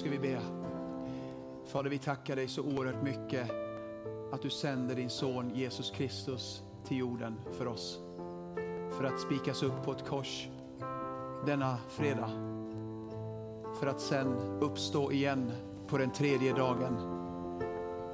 ska 0.00 0.10
vi 0.10 0.18
be. 0.18 0.40
Fader, 1.66 1.90
vi 1.90 1.98
tackar 1.98 2.36
dig 2.36 2.48
så 2.48 2.62
oerhört 2.62 3.02
mycket 3.02 3.50
att 4.32 4.42
du 4.42 4.50
sänder 4.50 4.94
din 4.94 5.10
son 5.10 5.50
Jesus 5.54 5.90
Kristus 5.90 6.62
till 6.84 6.96
jorden 6.96 7.40
för 7.52 7.66
oss. 7.66 7.98
För 8.90 9.04
att 9.04 9.20
spikas 9.20 9.62
upp 9.62 9.84
på 9.84 9.92
ett 9.92 10.04
kors 10.08 10.48
denna 11.46 11.78
fredag. 11.88 12.30
För 13.80 13.86
att 13.86 14.00
sen 14.00 14.26
uppstå 14.60 15.12
igen 15.12 15.52
på 15.86 15.98
den 15.98 16.10
tredje 16.10 16.52
dagen. 16.52 16.96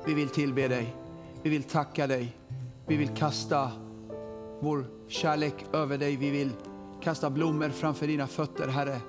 Vi 0.07 0.15
vill 0.15 0.29
tillbe 0.29 0.69
dig. 0.69 0.97
Vi 1.43 1.51
vill 1.51 1.65
tacka 1.65 2.07
dig. 2.07 2.37
Vi 2.87 2.97
vill 2.97 3.09
kasta 3.09 3.71
vår 4.61 4.85
kärlek 5.09 5.67
över 5.73 5.99
dig. 5.99 6.17
Vi 6.17 6.31
vill 6.31 6.51
kasta 7.01 7.31
blommor 7.31 7.69
framför 7.69 8.07
dina 8.07 8.27
fötter, 8.27 8.69
Herre. 8.69 9.01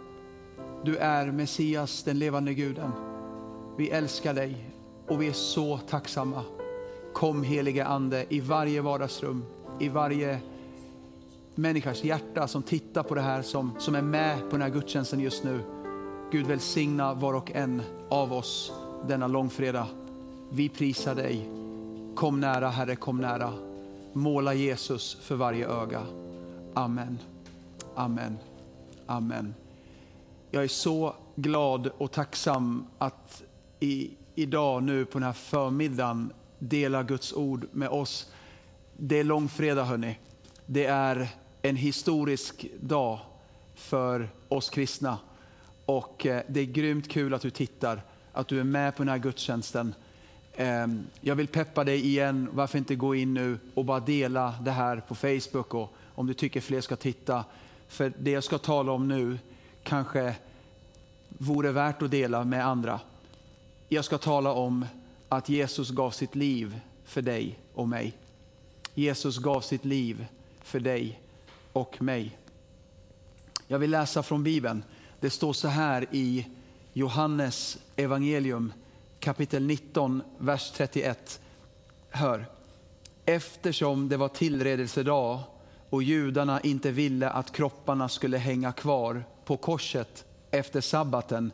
Du 0.83 0.97
är 0.97 1.31
Messias, 1.31 2.03
den 2.03 2.19
levande 2.19 2.53
guden. 2.53 2.91
Vi 3.77 3.89
älskar 3.89 4.33
dig 4.33 4.69
och 5.07 5.21
vi 5.21 5.27
är 5.27 5.33
så 5.33 5.77
tacksamma. 5.77 6.43
Kom 7.13 7.43
helige 7.43 7.85
Ande 7.85 8.25
i 8.29 8.39
varje 8.39 8.81
vardagsrum, 8.81 9.45
i 9.79 9.89
varje 9.89 10.39
människas 11.55 12.03
hjärta 12.03 12.47
som 12.47 12.63
tittar 12.63 13.03
på 13.03 13.15
det 13.15 13.21
här, 13.21 13.41
som, 13.41 13.71
som 13.79 13.95
är 13.95 14.01
med 14.01 14.39
på 14.39 14.49
den 14.49 14.61
här 14.61 14.69
gudstjänsten 14.69 15.19
just 15.19 15.43
nu. 15.43 15.59
Gud 16.31 16.47
välsigna 16.47 17.13
var 17.13 17.33
och 17.33 17.51
en 17.51 17.81
av 18.09 18.33
oss 18.33 18.73
denna 19.07 19.27
långfredag. 19.27 19.87
Vi 20.49 20.69
prisar 20.69 21.15
dig. 21.15 21.49
Kom 22.15 22.39
nära 22.39 22.69
Herre, 22.69 22.95
kom 22.95 23.21
nära. 23.21 23.53
Måla 24.13 24.53
Jesus 24.53 25.17
för 25.21 25.35
varje 25.35 25.67
öga. 25.67 26.01
Amen. 26.73 27.19
Amen. 27.95 28.37
Amen. 29.05 29.53
Jag 30.57 30.63
är 30.63 30.67
så 30.67 31.15
glad 31.35 31.91
och 31.97 32.11
tacksam 32.11 32.87
att 32.97 33.43
i, 33.79 34.11
idag 34.35 34.83
nu 34.83 35.05
på 35.05 35.19
den 35.19 35.25
här 35.25 35.33
förmiddagen 35.33 36.33
dela 36.59 37.03
Guds 37.03 37.33
ord 37.33 37.67
med 37.71 37.89
oss. 37.89 38.31
Det 38.97 39.19
är 39.19 39.23
långfredag 39.23 39.83
hörni. 39.83 40.19
Det 40.65 40.85
är 40.85 41.27
en 41.61 41.75
historisk 41.75 42.65
dag 42.79 43.19
för 43.75 44.29
oss 44.47 44.69
kristna. 44.69 45.17
Och 45.85 46.25
eh, 46.25 46.41
det 46.47 46.59
är 46.59 46.65
grymt 46.65 47.09
kul 47.09 47.33
att 47.33 47.41
du 47.41 47.49
tittar, 47.49 48.01
att 48.33 48.47
du 48.47 48.59
är 48.59 48.63
med 48.63 48.95
på 48.95 49.03
den 49.03 49.09
här 49.09 49.17
gudstjänsten. 49.17 49.95
Ehm, 50.55 51.07
jag 51.21 51.35
vill 51.35 51.47
peppa 51.47 51.83
dig 51.83 52.05
igen, 52.05 52.49
varför 52.51 52.77
inte 52.77 52.95
gå 52.95 53.15
in 53.15 53.33
nu 53.33 53.59
och 53.73 53.85
bara 53.85 53.99
dela 53.99 54.53
det 54.61 54.71
här 54.71 54.99
på 55.07 55.15
Facebook 55.15 55.73
och 55.73 55.93
om 56.15 56.27
du 56.27 56.33
tycker 56.33 56.61
fler 56.61 56.81
ska 56.81 56.95
titta. 56.95 57.45
För 57.87 58.13
det 58.19 58.31
jag 58.31 58.43
ska 58.43 58.57
tala 58.57 58.91
om 58.91 59.07
nu 59.07 59.37
kanske 59.83 60.35
vore 61.37 61.71
värt 61.71 62.01
att 62.01 62.11
dela 62.11 62.43
med 62.43 62.65
andra. 62.65 62.99
Jag 63.87 64.05
ska 64.05 64.17
tala 64.17 64.51
om 64.51 64.85
att 65.29 65.49
Jesus 65.49 65.89
gav 65.89 66.11
sitt 66.11 66.35
liv 66.35 66.79
för 67.05 67.21
dig 67.21 67.59
och 67.73 67.87
mig. 67.87 68.17
Jesus 68.93 69.37
gav 69.37 69.61
sitt 69.61 69.85
liv 69.85 70.27
för 70.61 70.79
dig 70.79 71.21
och 71.73 72.01
mig. 72.01 72.37
Jag 73.67 73.79
vill 73.79 73.91
läsa 73.91 74.23
från 74.23 74.43
Bibeln. 74.43 74.83
Det 75.19 75.29
står 75.29 75.53
så 75.53 75.67
här 75.67 76.05
i 76.11 76.47
Johannes 76.93 77.77
evangelium 77.95 78.73
kapitel 79.19 79.63
19, 79.63 80.21
vers 80.37 80.71
31. 80.75 81.41
Hör. 82.09 82.45
Eftersom 83.25 84.09
det 84.09 84.17
var 84.17 84.27
tillredelsedag 84.27 85.39
och 85.89 86.03
judarna 86.03 86.61
inte 86.61 86.91
ville 86.91 87.29
att 87.29 87.51
kropparna 87.51 88.09
skulle 88.09 88.37
hänga 88.37 88.71
kvar 88.71 89.23
på 89.45 89.57
korset 89.57 90.26
efter 90.57 90.81
sabbaten 90.81 91.51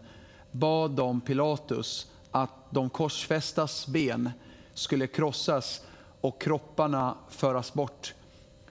bad 0.51 0.91
de 0.91 1.21
Pilatus 1.21 2.07
att 2.31 2.49
de 2.69 2.89
korsfästas 2.89 3.87
ben 3.87 4.31
skulle 4.73 5.07
krossas 5.07 5.81
och 6.21 6.41
kropparna 6.41 7.15
föras 7.29 7.73
bort. 7.73 8.13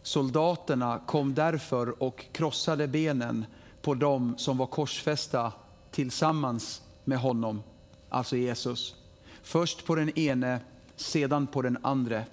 Soldaterna 0.02 1.00
kom 1.06 1.34
därför 1.34 2.02
och 2.02 2.24
krossade 2.32 2.88
benen 2.88 3.44
på 3.82 3.94
dem 3.94 4.34
som 4.38 4.58
var 4.58 4.66
korsfästa 4.66 5.52
tillsammans 5.90 6.82
med 7.04 7.18
honom, 7.18 7.62
alltså 8.08 8.36
Jesus. 8.36 8.94
Först 9.42 9.86
på 9.86 9.94
den 9.94 10.18
ene, 10.18 10.60
sedan 10.96 11.46
på 11.46 11.62
den 11.62 11.78
andre. 11.82 12.24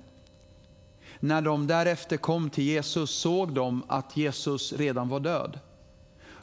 När 1.20 1.42
de 1.42 1.68
därefter 1.68 2.18
kom 2.18 2.50
till 2.50 2.64
Jesus 2.64 3.12
såg 3.12 3.54
de 3.54 3.84
att 3.88 4.18
Jesus 4.18 4.74
redan 4.74 5.10
var 5.10 5.20
död. 5.20 5.60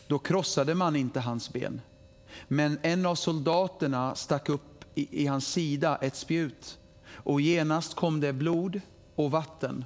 Då 0.06 0.18
krossade 0.18 0.74
man 0.74 0.96
inte 0.96 1.20
hans 1.20 1.52
ben. 1.52 1.80
Men 2.48 2.78
en 2.82 3.06
av 3.06 3.14
soldaterna 3.14 4.14
stack 4.14 4.48
upp 4.48 4.84
i, 4.94 5.22
i 5.22 5.26
hans 5.26 5.48
sida 5.48 5.98
ett 6.00 6.16
spjut 6.16 6.78
och 7.08 7.40
genast 7.40 7.94
kom 7.94 8.20
det 8.20 8.32
blod 8.32 8.80
och 9.14 9.30
vatten. 9.30 9.84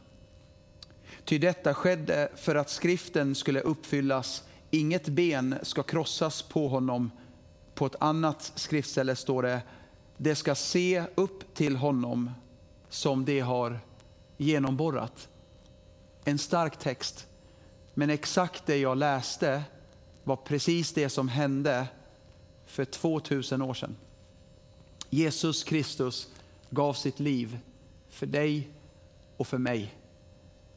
Ty 1.25 1.39
detta 1.39 1.75
skedde 1.75 2.29
för 2.37 2.55
att 2.55 2.71
skriften 2.71 3.35
skulle 3.35 3.61
uppfyllas. 3.61 4.45
Inget 4.71 5.09
ben 5.09 5.55
ska 5.63 5.83
krossas 5.83 6.43
på 6.43 6.69
honom. 6.69 7.11
På 7.75 7.87
ett 7.87 7.97
annat 8.01 8.53
skriftställe 8.55 9.17
står 9.17 9.43
det, 9.43 9.63
det 10.17 10.35
ska 10.35 10.55
se 10.55 11.05
upp 11.15 11.55
till 11.55 11.77
honom 11.77 12.31
som 12.89 13.25
det 13.25 13.41
har 13.41 13.81
genomborrat. 14.37 15.29
En 16.25 16.39
stark 16.39 16.79
text, 16.79 17.27
men 17.95 18.11
exakt 18.11 18.67
det 18.67 18.77
jag 18.77 18.99
läste 18.99 19.63
var 20.25 20.37
precis 20.37 20.93
det 20.93 21.09
som 21.09 21.29
hände 21.29 21.89
för 22.67 22.85
2000 22.85 23.63
år 23.63 23.75
sedan. 23.75 23.97
Jesus 25.11 25.65
Kristus 25.65 26.29
gav 26.71 26.95
sitt 26.95 27.21
liv 27.21 27.59
för 28.09 28.27
dig 28.27 28.71
och 29.37 29.47
för 29.47 29.59
mig. 29.59 29.95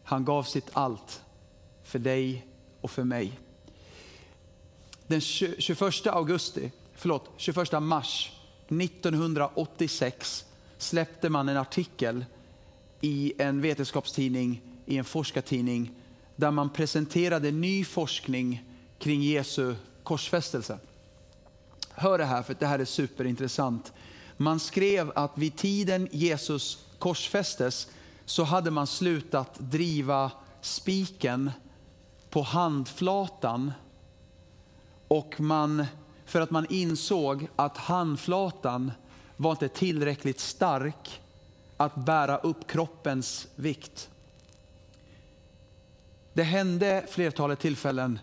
Han 0.03 0.25
gav 0.25 0.43
sitt 0.43 0.69
allt 0.73 1.21
för 1.83 1.99
dig 1.99 2.47
och 2.81 2.91
för 2.91 3.03
mig. 3.03 3.39
Den 5.07 5.21
21 5.21 6.07
augusti, 6.07 6.71
förlåt, 6.93 7.29
21 7.37 7.71
mars 7.81 8.31
1986 8.67 10.45
släppte 10.77 11.29
man 11.29 11.49
en 11.49 11.57
artikel 11.57 12.25
i 13.01 13.33
en 13.37 13.61
vetenskapstidning, 13.61 14.61
i 14.85 14.97
en 14.97 15.05
forskartidning, 15.05 15.91
där 16.35 16.51
man 16.51 16.69
presenterade 16.69 17.51
ny 17.51 17.85
forskning 17.85 18.63
kring 19.03 19.21
Jesu 19.21 19.75
korsfästelse. 20.03 20.79
Hör 21.89 22.17
det 22.17 22.25
här, 22.25 22.43
för 22.43 22.55
det 22.59 22.65
här 22.65 22.79
är 22.79 22.85
superintressant. 22.85 23.93
Man 24.37 24.59
skrev 24.59 25.11
att 25.15 25.37
vid 25.37 25.57
tiden 25.57 26.07
Jesus 26.11 26.85
korsfästes 26.99 27.87
så 28.25 28.43
hade 28.43 28.71
man 28.71 28.87
slutat 28.87 29.59
driva 29.59 30.31
spiken 30.61 31.51
på 32.29 32.41
handflatan 32.41 33.73
och 35.07 35.39
man, 35.39 35.85
för 36.25 36.41
att 36.41 36.51
man 36.51 36.67
insåg 36.69 37.47
att 37.55 37.77
handflatan 37.77 38.91
var 39.37 39.51
inte 39.51 39.67
tillräckligt 39.67 40.39
stark 40.39 41.21
att 41.77 41.95
bära 41.95 42.37
upp 42.37 42.67
kroppens 42.67 43.47
vikt. 43.55 44.09
Det 46.33 46.43
hände 46.43 47.05
flertalet 47.09 47.59
tillfällen 47.59 48.19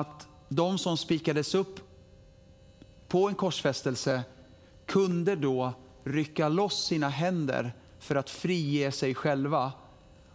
att 0.00 0.28
de 0.48 0.78
som 0.78 0.96
spikades 0.96 1.54
upp 1.54 1.80
på 3.08 3.28
en 3.28 3.34
korsfästelse 3.34 4.22
kunde 4.86 5.36
då 5.36 5.72
rycka 6.04 6.48
loss 6.48 6.84
sina 6.84 7.08
händer 7.08 7.72
för 7.98 8.16
att 8.16 8.30
frige 8.30 8.92
sig 8.92 9.14
själva. 9.14 9.72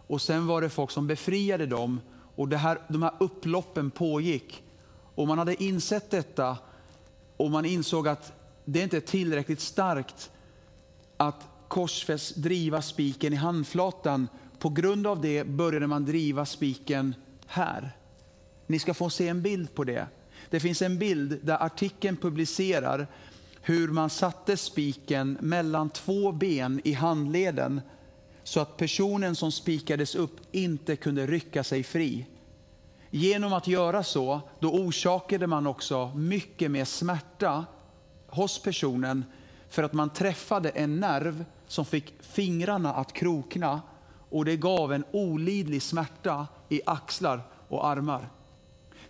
Och 0.06 0.22
sen 0.22 0.46
var 0.46 0.62
det 0.62 0.70
folk 0.70 0.90
som 0.90 1.06
befriade 1.06 1.66
dem 1.66 2.00
och 2.36 2.48
det 2.48 2.56
här, 2.56 2.78
de 2.88 3.02
här 3.02 3.12
upploppen 3.20 3.90
pågick. 3.90 4.62
Och 5.14 5.26
man 5.26 5.38
hade 5.38 5.62
insett 5.62 6.10
detta 6.10 6.58
och 7.36 7.50
man 7.50 7.64
insåg 7.64 8.08
att 8.08 8.32
det 8.64 8.82
inte 8.82 8.96
är 8.96 9.00
tillräckligt 9.00 9.60
starkt 9.60 10.30
att 11.16 11.48
korsfäst 11.68 12.36
driva 12.36 12.82
spiken 12.82 13.32
i 13.32 13.36
handflatan. 13.36 14.28
På 14.58 14.68
grund 14.68 15.06
av 15.06 15.20
det 15.20 15.44
började 15.44 15.86
man 15.86 16.04
driva 16.04 16.46
spiken 16.46 17.14
här. 17.46 17.96
Ni 18.70 18.78
ska 18.78 18.94
få 18.94 19.10
se 19.10 19.28
en 19.28 19.42
bild 19.42 19.74
på 19.74 19.84
det. 19.84 20.06
Det 20.50 20.60
finns 20.60 20.82
en 20.82 20.98
bild 20.98 21.38
där 21.42 21.62
artikeln 21.62 22.16
publicerar 22.16 23.06
hur 23.60 23.88
man 23.88 24.10
satte 24.10 24.56
spiken 24.56 25.38
mellan 25.40 25.90
två 25.90 26.32
ben 26.32 26.80
i 26.84 26.92
handleden 26.92 27.80
så 28.42 28.60
att 28.60 28.76
personen 28.76 29.36
som 29.36 29.52
spikades 29.52 30.14
upp 30.14 30.36
inte 30.52 30.96
kunde 30.96 31.26
rycka 31.26 31.64
sig 31.64 31.82
fri. 31.82 32.26
Genom 33.10 33.52
att 33.52 33.66
göra 33.66 34.02
så, 34.02 34.40
då 34.60 34.70
orsakade 34.70 35.46
man 35.46 35.66
också 35.66 36.12
mycket 36.14 36.70
mer 36.70 36.84
smärta 36.84 37.64
hos 38.26 38.62
personen 38.62 39.24
för 39.68 39.82
att 39.82 39.92
man 39.92 40.10
träffade 40.10 40.68
en 40.68 41.00
nerv 41.00 41.44
som 41.66 41.84
fick 41.84 42.22
fingrarna 42.22 42.94
att 42.94 43.12
krokna 43.12 43.82
och 44.30 44.44
det 44.44 44.56
gav 44.56 44.92
en 44.92 45.04
olidlig 45.10 45.82
smärta 45.82 46.46
i 46.68 46.80
axlar 46.86 47.42
och 47.68 47.86
armar. 47.86 48.28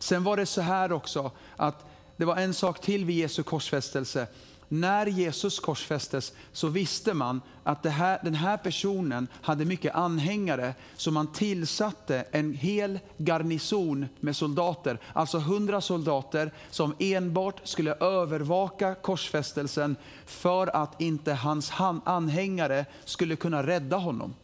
Sen 0.03 0.25
var 0.25 0.37
det 0.37 0.47
så 0.47 0.61
här 0.61 0.93
också 0.93 1.31
att 1.57 1.87
det 2.17 2.25
var 2.25 2.37
en 2.37 2.55
sak 2.55 2.81
till 2.81 3.05
vid 3.05 3.17
Jesu 3.17 3.43
korsfästelse. 3.43 4.27
när 4.73 5.07
Jesus 5.07 5.61
korsfästes 5.61 6.33
så 6.53 6.69
visste 6.69 7.15
man 7.15 7.41
att 7.63 7.87
här, 7.87 8.19
den 8.23 8.35
här 8.35 8.57
personen 8.57 9.29
hade 9.43 9.65
mycket 9.65 9.95
anhängare, 9.95 10.75
så 10.97 11.11
man 11.11 11.33
tillsatte 11.33 12.25
en 12.31 12.55
hel 12.55 12.99
garnison 13.17 14.07
med 14.21 14.37
soldater, 14.37 14.99
alltså 15.13 15.39
hundra 15.39 15.81
soldater 15.81 16.53
som 16.71 16.95
enbart 16.99 17.61
skulle 17.65 17.95
övervaka 17.95 18.95
korsfästelsen 18.95 19.97
för 20.27 20.77
att 20.77 21.01
inte 21.01 21.33
hans 21.33 21.73
anhängare 22.05 22.85
skulle 23.05 23.37
kunna 23.37 23.67
rädda 23.67 23.97
honom. 23.97 24.35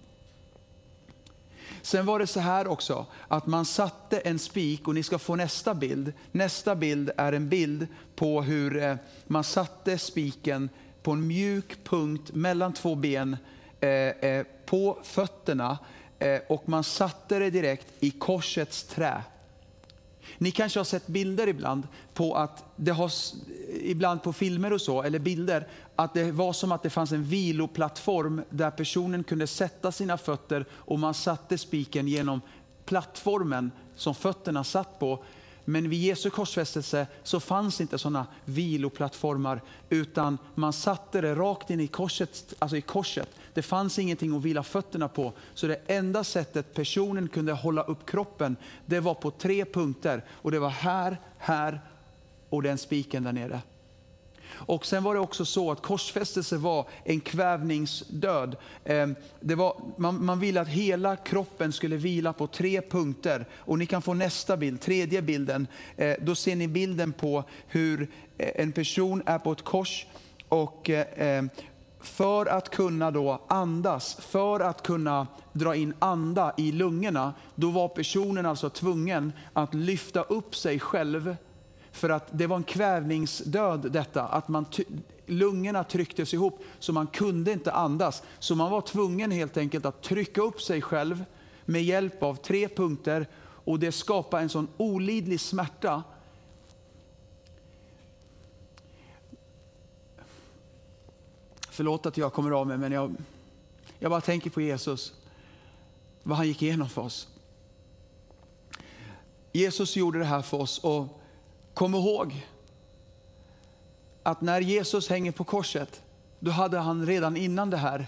Sen 1.86 2.06
var 2.06 2.18
det 2.18 2.26
så 2.26 2.40
här 2.40 2.66
också, 2.66 3.06
att 3.28 3.46
man 3.46 3.64
satte 3.64 4.18
en 4.18 4.38
spik, 4.38 4.88
och 4.88 4.94
ni 4.94 5.02
ska 5.02 5.18
få 5.18 5.36
nästa 5.36 5.74
bild. 5.74 6.12
Nästa 6.32 6.76
bild 6.76 7.10
är 7.16 7.32
en 7.32 7.48
bild 7.48 7.86
på 8.16 8.42
hur 8.42 8.82
eh, 8.82 8.96
man 9.26 9.44
satte 9.44 9.98
spiken 9.98 10.68
på 11.02 11.10
en 11.10 11.26
mjuk 11.26 11.84
punkt 11.84 12.30
mellan 12.34 12.72
två 12.72 12.94
ben 12.94 13.36
eh, 13.80 13.90
eh, 13.90 14.46
på 14.66 14.98
fötterna 15.02 15.78
och 16.48 16.68
man 16.68 16.84
satte 16.84 17.38
det 17.38 17.50
direkt 17.50 17.86
i 18.00 18.10
korsets 18.10 18.84
trä. 18.84 19.22
Ni 20.38 20.50
kanske 20.50 20.78
har 20.78 20.84
sett 20.84 21.06
bilder 21.06 21.46
ibland 21.46 21.88
på 22.14 22.34
att 22.34 22.64
det 22.76 22.90
har, 22.90 23.12
ibland 23.90 24.22
på 24.22 24.32
filmer 24.32 24.72
och 24.72 24.80
så, 24.80 25.02
eller 25.02 25.18
bilder, 25.18 25.66
att 25.96 26.14
det 26.14 26.32
var 26.32 26.52
som 26.52 26.72
att 26.72 26.82
det 26.82 26.90
fanns 26.90 27.12
en 27.12 27.24
viloplattform 27.24 28.42
där 28.50 28.70
personen 28.70 29.24
kunde 29.24 29.46
sätta 29.46 29.92
sina 29.92 30.18
fötter 30.18 30.64
och 30.72 30.98
man 30.98 31.14
satte 31.14 31.58
spiken 31.58 32.08
genom 32.08 32.40
plattformen 32.84 33.70
som 33.96 34.14
fötterna 34.14 34.64
satt 34.64 34.98
på. 34.98 35.24
Men 35.68 35.90
vid 35.90 36.00
Jesu 36.00 36.30
korsfästelse 36.30 37.06
så 37.22 37.40
fanns 37.40 37.80
inte 37.80 37.98
sådana 37.98 38.26
viloplattformar 38.44 39.60
utan 39.88 40.38
man 40.54 40.72
satte 40.72 41.20
det 41.20 41.34
rakt 41.34 41.70
in 41.70 41.80
i 41.80 41.86
korset, 41.86 42.54
alltså 42.58 42.76
i 42.76 42.80
korset. 42.80 43.28
Det 43.54 43.62
fanns 43.62 43.98
ingenting 43.98 44.36
att 44.36 44.42
vila 44.42 44.62
fötterna 44.62 45.08
på. 45.08 45.32
Så 45.54 45.66
det 45.66 45.80
enda 45.86 46.24
sättet 46.24 46.74
personen 46.74 47.28
kunde 47.28 47.52
hålla 47.52 47.82
upp 47.82 48.06
kroppen 48.06 48.56
det 48.86 49.00
var 49.00 49.14
på 49.14 49.30
tre 49.30 49.64
punkter. 49.64 50.24
Och 50.30 50.50
det 50.50 50.58
var 50.58 50.68
här, 50.68 51.20
här 51.38 51.80
och 52.48 52.62
den 52.62 52.78
spiken 52.78 53.22
där 53.22 53.32
nere. 53.32 53.60
Och 54.52 54.86
sen 54.86 55.02
var 55.02 55.14
det 55.14 55.20
också 55.20 55.44
så 55.44 55.70
att 55.70 55.82
korsfästelse 55.82 56.56
var 56.56 56.88
en 57.04 57.20
kvävningsdöd. 57.20 58.56
Ehm, 58.84 59.14
det 59.40 59.54
var, 59.54 59.80
man, 59.96 60.24
man 60.24 60.40
ville 60.40 60.60
att 60.60 60.68
hela 60.68 61.16
kroppen 61.16 61.72
skulle 61.72 61.96
vila 61.96 62.32
på 62.32 62.46
tre 62.46 62.80
punkter. 62.80 63.46
Och 63.54 63.78
ni 63.78 63.86
kan 63.86 64.02
få 64.02 64.14
nästa 64.14 64.56
bild, 64.56 64.80
tredje 64.80 65.22
bilden. 65.22 65.66
Ehm, 65.96 66.16
då 66.22 66.34
ser 66.34 66.56
ni 66.56 66.68
bilden 66.68 67.12
på 67.12 67.44
hur 67.66 68.10
eh, 68.38 68.50
en 68.54 68.72
person 68.72 69.22
är 69.26 69.38
på 69.38 69.52
ett 69.52 69.62
kors 69.62 70.06
och 70.48 70.90
ehm, 70.90 71.50
för 72.06 72.46
att 72.46 72.70
kunna 72.70 73.10
då 73.10 73.42
andas, 73.48 74.14
för 74.14 74.60
att 74.60 74.82
kunna 74.82 75.26
dra 75.52 75.74
in 75.74 75.94
anda 75.98 76.54
i 76.56 76.72
lungorna, 76.72 77.34
då 77.54 77.70
var 77.70 77.88
personen 77.88 78.46
alltså 78.46 78.70
tvungen 78.70 79.32
att 79.52 79.74
lyfta 79.74 80.22
upp 80.22 80.56
sig 80.56 80.80
själv 80.80 81.36
för 81.96 82.08
att 82.08 82.28
det 82.30 82.46
var 82.46 82.56
en 82.56 82.64
kvävningsdöd 82.64 83.92
detta, 83.92 84.22
att 84.22 84.48
man 84.48 84.66
lungorna 85.26 85.84
trycktes 85.84 86.34
ihop 86.34 86.62
så 86.78 86.92
man 86.92 87.06
kunde 87.06 87.52
inte 87.52 87.72
andas. 87.72 88.22
Så 88.38 88.54
man 88.54 88.70
var 88.70 88.80
tvungen 88.80 89.30
helt 89.30 89.56
enkelt 89.56 89.86
att 89.86 90.02
trycka 90.02 90.42
upp 90.42 90.60
sig 90.60 90.82
själv 90.82 91.24
med 91.64 91.84
hjälp 91.84 92.22
av 92.22 92.34
tre 92.34 92.68
punkter 92.68 93.28
och 93.38 93.78
det 93.78 93.92
skapade 93.92 94.42
en 94.42 94.48
sån 94.48 94.68
olidlig 94.76 95.40
smärta. 95.40 96.02
Förlåt 101.70 102.06
att 102.06 102.16
jag 102.16 102.32
kommer 102.32 102.50
av 102.50 102.66
mig, 102.66 102.78
men 102.78 102.92
jag, 102.92 103.14
jag 103.98 104.10
bara 104.10 104.20
tänker 104.20 104.50
på 104.50 104.60
Jesus, 104.60 105.14
vad 106.22 106.38
han 106.38 106.48
gick 106.48 106.62
igenom 106.62 106.88
för 106.88 107.02
oss. 107.02 107.28
Jesus 109.52 109.96
gjorde 109.96 110.18
det 110.18 110.24
här 110.24 110.42
för 110.42 110.60
oss 110.60 110.78
och 110.78 111.20
Kom 111.76 111.94
ihåg 111.94 112.46
att 114.22 114.40
när 114.40 114.60
Jesus 114.60 115.08
hänger 115.08 115.32
på 115.32 115.44
korset, 115.44 116.02
då 116.40 116.50
hade 116.50 116.78
han 116.78 117.06
redan 117.06 117.36
innan 117.36 117.70
det 117.70 117.76
här 117.76 118.06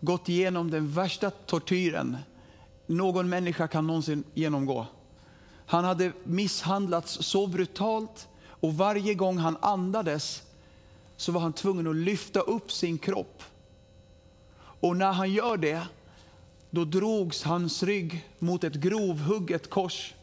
gått 0.00 0.28
igenom 0.28 0.70
den 0.70 0.92
värsta 0.92 1.30
tortyren 1.30 2.16
någon 2.86 3.28
människa 3.28 3.68
kan 3.68 3.86
någonsin 3.86 4.24
genomgå. 4.34 4.86
Han 5.66 5.84
hade 5.84 6.12
misshandlats 6.24 7.18
så 7.20 7.46
brutalt 7.46 8.28
och 8.46 8.74
varje 8.74 9.14
gång 9.14 9.38
han 9.38 9.56
andades 9.60 10.42
så 11.16 11.32
var 11.32 11.40
han 11.40 11.52
tvungen 11.52 11.86
att 11.86 11.96
lyfta 11.96 12.40
upp 12.40 12.72
sin 12.72 12.98
kropp. 12.98 13.42
Och 14.56 14.96
när 14.96 15.12
han 15.12 15.32
gör 15.32 15.56
det, 15.56 15.86
då 16.70 16.84
drogs 16.84 17.42
hans 17.42 17.82
rygg 17.82 18.28
mot 18.38 18.64
ett 18.64 18.74
grovhugget 18.74 19.70
kors 19.70 20.14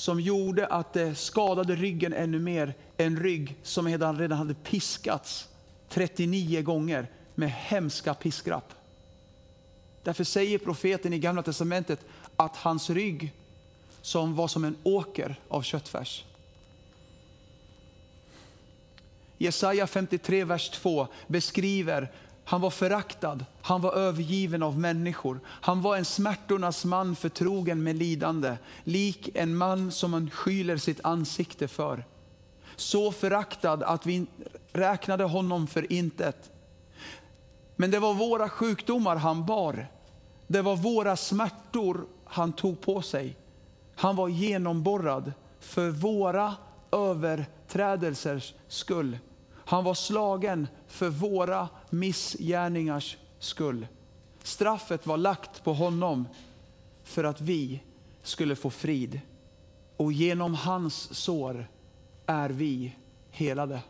som 0.00 0.20
gjorde 0.20 0.66
att 0.66 0.92
det 0.92 1.14
skadade 1.14 1.74
ryggen 1.74 2.12
ännu 2.12 2.38
mer. 2.38 2.74
En 2.96 3.20
rygg 3.20 3.56
som 3.62 3.88
redan, 3.88 4.18
redan 4.18 4.38
hade 4.38 4.54
piskats 4.54 5.48
39 5.88 6.62
gånger 6.62 7.10
med 7.34 7.50
hemska 7.50 8.14
piskrapp. 8.14 8.74
Därför 10.02 10.24
säger 10.24 10.58
profeten 10.58 11.12
i 11.12 11.18
Gamla 11.18 11.42
Testamentet 11.42 12.00
att 12.36 12.56
hans 12.56 12.90
rygg 12.90 13.32
som 14.02 14.34
var 14.34 14.48
som 14.48 14.64
en 14.64 14.76
åker 14.82 15.40
av 15.48 15.62
köttfärs. 15.62 16.24
Jesaja 19.38 19.86
53, 19.86 20.44
vers 20.44 20.70
2 20.70 21.06
beskriver 21.26 22.12
han 22.50 22.60
var 22.60 22.70
föraktad, 22.70 23.44
han 23.62 23.80
var 23.80 23.92
övergiven 23.92 24.62
av 24.62 24.78
människor. 24.78 25.40
Han 25.46 25.82
var 25.82 25.96
en 25.96 26.04
smärtornas 26.04 26.84
man 26.84 27.16
förtrogen 27.16 27.82
med 27.82 27.96
lidande, 27.96 28.56
lik 28.84 29.30
en 29.34 29.56
man 29.56 29.92
som 29.92 30.10
man 30.10 30.30
skyler 30.30 30.76
sitt 30.76 31.04
ansikte 31.04 31.68
för. 31.68 32.04
Så 32.76 33.12
föraktad 33.12 33.82
att 33.82 34.06
vi 34.06 34.26
räknade 34.72 35.24
honom 35.24 35.66
för 35.66 35.92
intet. 35.92 36.50
Men 37.76 37.90
det 37.90 37.98
var 37.98 38.14
våra 38.14 38.48
sjukdomar 38.48 39.16
han 39.16 39.46
bar. 39.46 39.86
Det 40.46 40.62
var 40.62 40.76
våra 40.76 41.16
smärtor 41.16 42.06
han 42.24 42.52
tog 42.52 42.80
på 42.80 43.02
sig. 43.02 43.36
Han 43.96 44.16
var 44.16 44.28
genomborrad 44.28 45.32
för 45.60 45.90
våra 45.90 46.54
överträdelsers 46.92 48.54
skull. 48.68 49.18
Han 49.64 49.84
var 49.84 49.94
slagen 49.94 50.68
för 50.88 51.08
våra 51.08 51.68
missgärningars 51.90 53.16
skull. 53.38 53.86
Straffet 54.42 55.06
var 55.06 55.16
lagt 55.16 55.64
på 55.64 55.72
honom 55.72 56.28
för 57.04 57.24
att 57.24 57.40
vi 57.40 57.80
skulle 58.22 58.56
få 58.56 58.70
frid. 58.70 59.20
Och 59.96 60.12
genom 60.12 60.54
hans 60.54 61.14
sår 61.14 61.68
är 62.26 62.50
vi 62.50 62.96
helade. 63.30 63.80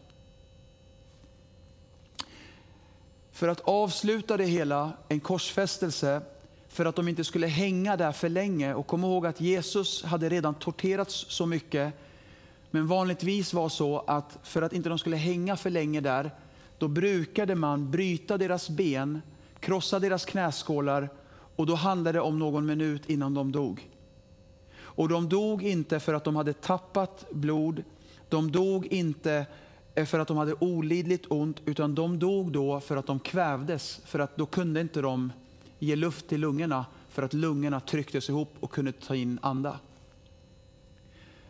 För 3.33 3.49
att 3.49 3.61
avsluta 3.61 4.37
det 4.37 4.45
hela, 4.45 4.93
en 5.09 5.21
korsfästelse, 5.21 6.23
för 6.69 6.85
att 6.85 6.97
de 6.97 7.09
inte 7.09 7.25
skulle 7.25 7.47
hänga 7.47 7.97
där 7.97 8.13
för 8.13 8.29
länge. 8.29 8.75
Och 8.75 8.87
kom 8.87 9.05
ihåg 9.05 9.27
att 9.27 9.41
Jesus 9.41 10.05
hade 10.05 10.29
redan 10.29 10.55
torterats 10.55 11.27
så 11.29 11.47
mycket 11.47 11.93
men 12.71 12.87
vanligtvis 12.87 13.55
var 13.55 13.69
så 13.69 14.05
att 14.07 14.39
för 14.43 14.63
att 14.63 14.73
inte 14.73 14.89
de 14.89 14.99
skulle 14.99 15.17
hänga 15.17 15.57
för 15.57 15.71
länge 15.71 16.01
där, 16.01 16.31
då 16.81 16.89
brukade 16.89 17.55
man 17.55 17.91
bryta 17.91 18.39
deras 18.39 18.71
ben, 18.71 19.23
krossa 19.61 19.99
deras 19.99 20.25
knäskålar 20.25 21.09
och 21.57 21.67
då 21.67 21.75
handlade 21.75 22.19
det 22.19 22.23
om 22.23 22.39
någon 22.39 22.67
minut 22.67 23.11
innan 23.11 23.35
de 23.35 23.53
dog. 23.53 23.91
Och 24.79 25.09
de 25.09 25.29
dog 25.29 25.63
inte 25.63 26.01
för 26.01 26.15
att 26.15 26.25
de 26.25 26.37
hade 26.37 26.53
tappat 26.53 27.27
blod, 27.31 27.85
de 28.29 28.53
dog 28.53 28.87
inte 28.87 29.47
för 30.07 30.19
att 30.19 30.29
de 30.29 30.37
hade 30.37 30.55
olidligt 30.55 31.25
ont, 31.29 31.63
utan 31.65 31.95
de 31.95 32.19
dog 32.19 32.53
då 32.53 32.81
för 32.81 32.97
att 32.97 33.07
de 33.07 33.21
kvävdes, 33.21 34.01
för 34.05 34.19
att 34.19 34.37
då 34.37 34.47
kunde 34.47 34.81
inte 34.81 35.01
de 35.01 35.33
ge 35.79 35.97
luft 35.97 36.29
till 36.29 36.41
lungorna, 36.41 36.87
för 37.09 37.23
att 37.23 37.35
lungorna 37.35 37.81
trycktes 37.81 38.29
ihop 38.29 38.55
och 38.61 38.71
kunde 38.71 38.93
ta 38.93 39.15
in 39.15 39.39
anda. 39.43 39.79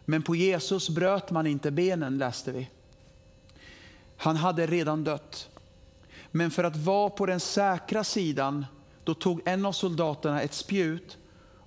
Men 0.04 0.22
på 0.22 0.36
Jesus 0.36 0.88
bröt 0.90 1.30
man 1.30 1.46
inte 1.46 1.70
benen 1.70 2.18
läste 2.18 2.52
vi. 2.52 2.68
Han 4.20 4.36
hade 4.36 4.66
redan 4.66 5.04
dött. 5.04 5.50
Men 6.30 6.50
för 6.50 6.64
att 6.64 6.76
vara 6.76 7.10
på 7.10 7.26
den 7.26 7.40
säkra 7.40 8.04
sidan, 8.04 8.66
då 9.04 9.14
tog 9.14 9.40
en 9.44 9.66
av 9.66 9.72
soldaterna 9.72 10.42
ett 10.42 10.54
spjut 10.54 11.18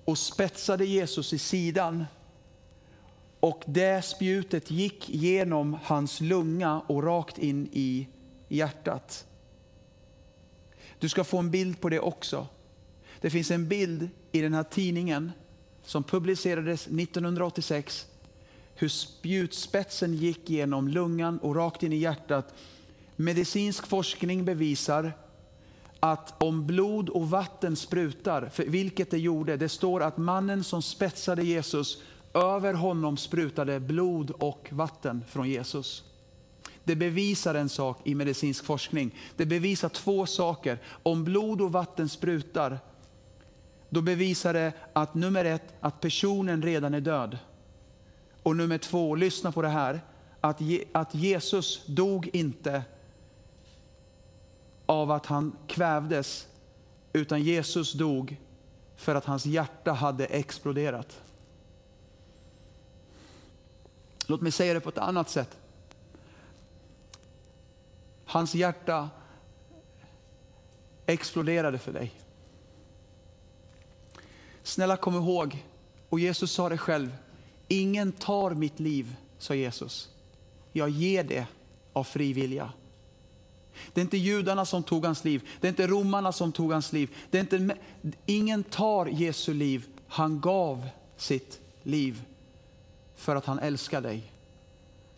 och 0.04 0.18
spetsade 0.18 0.84
Jesus 0.84 1.32
i 1.32 1.38
sidan. 1.38 2.04
Och 3.40 3.62
det 3.66 4.04
spjutet 4.04 4.70
gick 4.70 5.08
genom 5.08 5.78
hans 5.84 6.20
lunga 6.20 6.80
och 6.80 7.02
rakt 7.02 7.38
in 7.38 7.68
i 7.72 8.08
hjärtat. 8.48 9.26
Du 10.98 11.08
ska 11.08 11.24
få 11.24 11.38
en 11.38 11.50
bild 11.50 11.80
på 11.80 11.88
det 11.88 12.00
också. 12.00 12.46
Det 13.20 13.30
finns 13.30 13.50
en 13.50 13.68
bild 13.68 14.08
i 14.32 14.40
den 14.40 14.54
här 14.54 14.64
tidningen 14.64 15.32
som 15.82 16.04
publicerades 16.04 16.86
1986 16.86 18.06
hur 18.74 18.88
spjutspetsen 18.88 20.14
gick 20.14 20.50
genom 20.50 20.88
lungan 20.88 21.38
och 21.38 21.56
rakt 21.56 21.82
in 21.82 21.92
i 21.92 21.96
hjärtat. 21.96 22.54
medicinsk 23.16 23.86
forskning 23.86 24.44
bevisar 24.44 25.12
att 26.00 26.42
om 26.42 26.66
blod 26.66 27.08
och 27.08 27.30
vatten 27.30 27.76
sprutar, 27.76 28.48
för 28.48 28.64
vilket 28.64 29.10
det 29.10 29.18
gjorde, 29.18 29.56
det 29.56 29.68
står 29.68 30.02
att 30.02 30.16
mannen 30.16 30.64
som 30.64 30.82
spetsade 30.82 31.42
Jesus, 31.42 32.02
över 32.34 32.74
honom 32.74 33.16
sprutade 33.16 33.80
blod 33.80 34.30
och 34.30 34.68
vatten 34.70 35.24
från 35.28 35.48
Jesus. 35.48 36.04
Det 36.84 36.96
bevisar 36.96 37.54
en 37.54 37.68
sak 37.68 38.00
i 38.04 38.14
medicinsk 38.14 38.64
forskning. 38.64 39.14
Det 39.36 39.46
bevisar 39.46 39.88
två 39.88 40.26
saker. 40.26 40.78
Om 41.02 41.24
blod 41.24 41.60
och 41.60 41.72
vatten 41.72 42.08
sprutar, 42.08 42.78
då 43.88 44.00
bevisar 44.00 44.52
det 44.54 44.72
att 44.92 45.14
nummer 45.14 45.44
ett, 45.44 45.74
att 45.80 46.00
personen 46.00 46.62
redan 46.62 46.94
är 46.94 47.00
död. 47.00 47.38
Och 48.44 48.56
nummer 48.56 48.78
två, 48.78 49.14
lyssna 49.14 49.52
på 49.52 49.62
det 49.62 49.68
här, 49.68 50.00
att, 50.40 50.60
att 50.92 51.14
Jesus 51.14 51.86
dog 51.86 52.30
inte 52.32 52.84
av 54.86 55.10
att 55.10 55.26
han 55.26 55.56
kvävdes, 55.66 56.46
utan 57.12 57.42
Jesus 57.42 57.92
dog 57.92 58.36
för 58.96 59.14
att 59.14 59.24
hans 59.24 59.46
hjärta 59.46 59.92
hade 59.92 60.26
exploderat. 60.26 61.22
Låt 64.26 64.40
mig 64.40 64.52
säga 64.52 64.74
det 64.74 64.80
på 64.80 64.88
ett 64.88 64.98
annat 64.98 65.30
sätt. 65.30 65.58
Hans 68.24 68.54
hjärta 68.54 69.10
exploderade 71.06 71.78
för 71.78 71.92
dig. 71.92 72.12
Snälla 74.62 74.96
kom 74.96 75.14
ihåg, 75.14 75.64
och 76.08 76.20
Jesus 76.20 76.52
sa 76.52 76.68
det 76.68 76.78
själv, 76.78 77.16
ingen 77.68 78.12
tar 78.12 78.50
mitt 78.50 78.80
liv, 78.80 79.16
sa 79.38 79.54
Jesus. 79.54 80.08
Jag 80.72 80.88
ger 80.88 81.24
det 81.24 81.46
av 81.92 82.04
fri 82.04 82.32
vilja. 82.32 82.72
Det 83.92 84.00
är 84.00 84.02
inte 84.02 84.16
judarna 84.16 84.64
som 84.64 84.82
tog 84.82 85.04
hans 85.04 85.24
liv, 85.24 85.48
det 85.60 85.66
är 85.66 85.68
inte 85.68 85.86
romarna 85.86 86.32
som 86.32 86.52
tog 86.52 86.72
hans 86.72 86.92
liv. 86.92 87.10
Det 87.30 87.38
är 87.38 87.40
inte, 87.40 87.76
ingen 88.26 88.64
tar 88.64 89.06
Jesu 89.06 89.54
liv, 89.54 89.86
han 90.08 90.40
gav 90.40 90.88
sitt 91.16 91.60
liv 91.82 92.22
för 93.16 93.36
att 93.36 93.44
han 93.44 93.58
älskar 93.58 94.00
dig. 94.00 94.32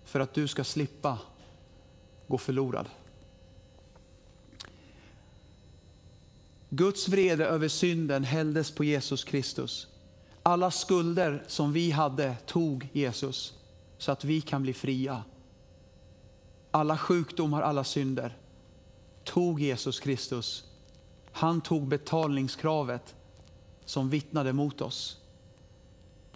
För 0.04 0.20
att 0.20 0.34
du 0.34 0.48
ska 0.48 0.64
slippa 0.64 1.18
gå 2.26 2.38
förlorad. 2.38 2.88
Guds 6.68 7.08
vrede 7.08 7.46
över 7.46 7.68
synden 7.68 8.24
hälldes 8.24 8.70
på 8.70 8.84
Jesus 8.84 9.24
Kristus. 9.24 9.88
Alla 10.46 10.70
skulder 10.70 11.44
som 11.46 11.72
vi 11.72 11.90
hade 11.90 12.36
tog 12.46 12.88
Jesus 12.92 13.54
så 13.98 14.12
att 14.12 14.24
vi 14.24 14.40
kan 14.40 14.62
bli 14.62 14.72
fria. 14.72 15.24
Alla 16.70 16.98
sjukdomar, 16.98 17.62
alla 17.62 17.84
synder 17.84 18.36
tog 19.24 19.60
Jesus 19.60 20.00
Kristus. 20.00 20.64
Han 21.32 21.60
tog 21.60 21.88
betalningskravet 21.88 23.14
som 23.84 24.10
vittnade 24.10 24.52
mot 24.52 24.80
oss. 24.80 25.20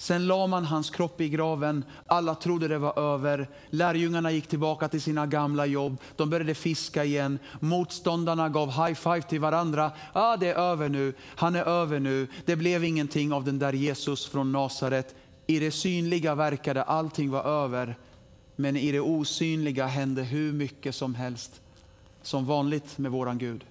Sen 0.01 0.27
la 0.27 0.47
man 0.47 0.65
hans 0.65 0.91
kropp 0.91 1.21
i 1.21 1.29
graven, 1.29 1.85
alla 2.07 2.35
trodde 2.35 2.69
det 2.69 2.79
var 2.79 2.99
över. 3.15 3.49
Lärjungarna 3.71 4.31
gick 4.31 4.47
tillbaka 4.47 4.89
till 4.89 5.01
sina 5.01 5.27
gamla 5.27 5.67
jobb, 5.67 5.97
de 6.17 6.31
började 6.31 6.55
fiska 6.55 7.05
igen. 7.05 7.39
Motståndarna 7.61 8.49
gav 8.49 8.71
high 8.71 8.95
five 8.95 9.23
till 9.23 9.41
varandra. 9.41 9.93
Ah, 10.13 10.37
det 10.37 10.47
är 10.47 10.55
över 10.55 10.89
nu, 10.89 11.13
han 11.37 11.55
är 11.55 11.65
över 11.65 12.01
nu. 12.01 12.29
Det 12.45 12.57
blev 12.57 12.85
ingenting 12.85 13.33
av 13.33 13.45
den 13.45 13.59
där 13.59 13.73
Jesus 13.73 14.27
från 14.27 14.53
Nasaret. 14.53 15.15
I 15.47 15.59
det 15.59 15.71
synliga 15.71 16.35
verkade 16.35 16.83
allting 16.83 17.31
vara 17.31 17.65
över, 17.65 17.97
men 18.57 18.77
i 18.77 18.93
det 18.93 19.01
osynliga 19.01 19.87
hände 19.87 20.23
hur 20.23 20.53
mycket 20.53 20.95
som 20.95 21.15
helst. 21.15 21.61
Som 22.23 22.47
vanligt 22.47 22.99
med 22.99 23.11
våran 23.11 23.39
Gud. 23.39 23.65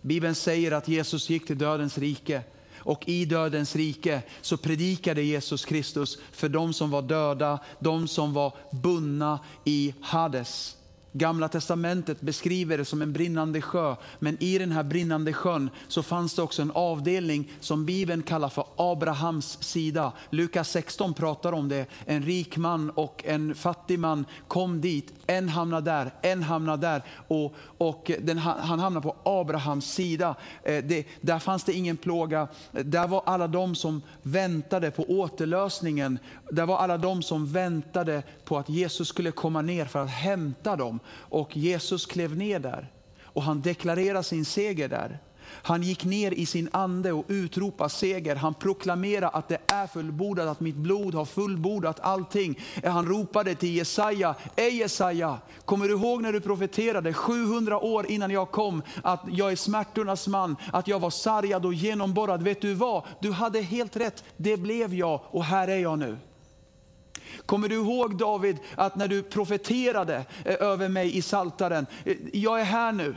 Bibeln 0.00 0.34
säger 0.34 0.72
att 0.72 0.88
Jesus 0.88 1.30
gick 1.30 1.46
till 1.46 1.58
dödens 1.58 1.98
rike 1.98 2.42
och 2.86 3.08
i 3.08 3.24
dödens 3.24 3.76
rike 3.76 4.22
så 4.40 4.56
predikade 4.56 5.22
Jesus 5.22 5.64
Kristus 5.64 6.18
för 6.32 6.48
de 6.48 6.72
som 6.72 6.90
var 6.90 7.02
döda, 7.02 7.58
de 7.78 8.08
som 8.08 8.32
var 8.32 8.54
bundna 8.70 9.38
i 9.64 9.94
Hades. 10.00 10.76
Gamla 11.18 11.48
testamentet 11.48 12.20
beskriver 12.20 12.78
det 12.78 12.84
som 12.84 13.02
en 13.02 13.12
brinnande 13.12 13.60
sjö, 13.60 13.96
men 14.18 14.36
i 14.42 14.58
den 14.58 14.72
här 14.72 14.82
brinnande 14.82 15.32
sjön 15.32 15.70
så 15.88 16.02
fanns 16.02 16.34
det 16.34 16.42
också 16.42 16.62
en 16.62 16.70
avdelning 16.70 17.52
som 17.60 17.86
Bibeln 17.86 18.22
kallar 18.22 18.48
för 18.48 18.64
Abrahams 18.76 19.62
sida. 19.62 20.12
Lukas 20.30 20.70
16 20.70 21.14
pratar 21.14 21.52
om 21.52 21.68
det. 21.68 21.86
En 22.04 22.22
rik 22.22 22.56
man 22.56 22.90
och 22.90 23.22
en 23.26 23.54
fattig 23.54 23.98
man 23.98 24.24
kom 24.48 24.80
dit. 24.80 25.12
En 25.26 25.48
hamnade 25.48 25.90
där, 25.90 26.14
en 26.22 26.42
hamnade 26.42 26.86
där 26.86 27.02
och, 27.28 27.54
och 27.78 28.10
den, 28.20 28.38
han 28.38 28.78
hamnade 28.78 29.02
på 29.02 29.16
Abrahams 29.22 29.92
sida. 29.92 30.34
Eh, 30.62 30.84
det, 30.84 31.06
där 31.20 31.38
fanns 31.38 31.64
det 31.64 31.72
ingen 31.72 31.96
plåga. 31.96 32.48
Eh, 32.72 32.84
där 32.84 33.08
var 33.08 33.22
alla 33.26 33.48
de 33.48 33.74
som 33.74 34.02
väntade 34.22 34.90
på 34.90 35.02
återlösningen. 35.02 36.18
Där 36.50 36.66
var 36.66 36.78
alla 36.78 36.98
de 36.98 37.22
som 37.22 37.46
väntade 37.46 38.22
på 38.44 38.58
att 38.58 38.68
Jesus 38.68 39.08
skulle 39.08 39.30
komma 39.30 39.62
ner 39.62 39.84
för 39.84 39.98
att 40.02 40.10
hämta 40.10 40.76
dem. 40.76 41.00
Och 41.08 41.56
Jesus 41.56 42.06
klev 42.06 42.36
ner 42.36 42.58
där 42.58 42.92
och 43.36 43.42
han 43.42 43.60
deklarerade 43.60 44.22
sin 44.22 44.44
seger 44.44 44.88
där. 44.88 45.18
Han 45.48 45.82
gick 45.82 46.04
ner 46.04 46.30
i 46.30 46.46
sin 46.46 46.68
ande 46.72 47.12
och 47.12 47.24
utropade 47.28 47.90
seger. 47.90 48.36
Han 48.36 48.54
proklamerade 48.54 49.28
att 49.28 49.48
det 49.48 49.58
är 49.66 49.86
fullbordat, 49.86 50.48
att 50.48 50.60
mitt 50.60 50.76
blod 50.76 51.14
har 51.14 51.24
fullbordat 51.24 52.00
allting. 52.00 52.60
Han 52.84 53.06
ropade 53.06 53.54
till 53.54 53.76
Jesaja, 53.76 54.34
Ej 54.56 54.76
Jesaja, 54.76 55.38
kommer 55.64 55.88
du 55.88 55.94
ihåg 55.94 56.22
när 56.22 56.32
du 56.32 56.40
profeterade 56.40 57.12
700 57.12 57.78
år 57.78 58.06
innan 58.06 58.30
jag 58.30 58.50
kom 58.50 58.82
att 59.02 59.24
jag 59.30 59.52
är 59.52 59.56
smärtornas 59.56 60.28
man, 60.28 60.56
att 60.72 60.88
jag 60.88 61.00
var 61.00 61.10
sargad 61.10 61.66
och 61.66 61.74
genomborrad. 61.74 62.42
Vet 62.42 62.60
du 62.60 62.74
vad? 62.74 63.02
Du 63.20 63.32
hade 63.32 63.60
helt 63.60 63.96
rätt, 63.96 64.24
det 64.36 64.56
blev 64.56 64.94
jag 64.94 65.20
och 65.24 65.44
här 65.44 65.68
är 65.68 65.78
jag 65.78 65.98
nu. 65.98 66.16
Kommer 67.46 67.68
du 67.68 67.74
ihåg 67.74 68.18
David 68.18 68.58
att 68.74 68.96
när 68.96 69.08
du 69.08 69.22
profeterade 69.22 70.24
eh, 70.44 70.54
över 70.60 70.88
mig 70.88 71.16
i 71.16 71.22
Saltaren, 71.22 71.86
eh, 72.04 72.16
jag 72.32 72.60
är 72.60 72.64
här 72.64 72.92
nu. 72.92 73.14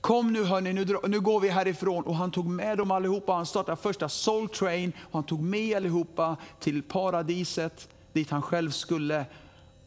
Kom 0.00 0.32
nu 0.32 0.44
hörni, 0.44 0.72
nu, 0.72 0.86
nu 1.08 1.20
går 1.20 1.40
vi 1.40 1.48
härifrån. 1.48 2.04
Och 2.04 2.16
han 2.16 2.30
tog 2.30 2.46
med 2.46 2.78
dem 2.78 2.90
allihopa. 2.90 3.32
Han 3.32 3.46
startade 3.46 3.76
första 3.76 4.08
Soul 4.08 4.48
Train. 4.48 4.92
Och 5.00 5.12
han 5.12 5.24
tog 5.24 5.40
med 5.40 5.76
allihopa 5.76 6.36
till 6.60 6.82
paradiset 6.82 7.88
dit 8.12 8.30
han 8.30 8.42
själv 8.42 8.70
skulle. 8.70 9.24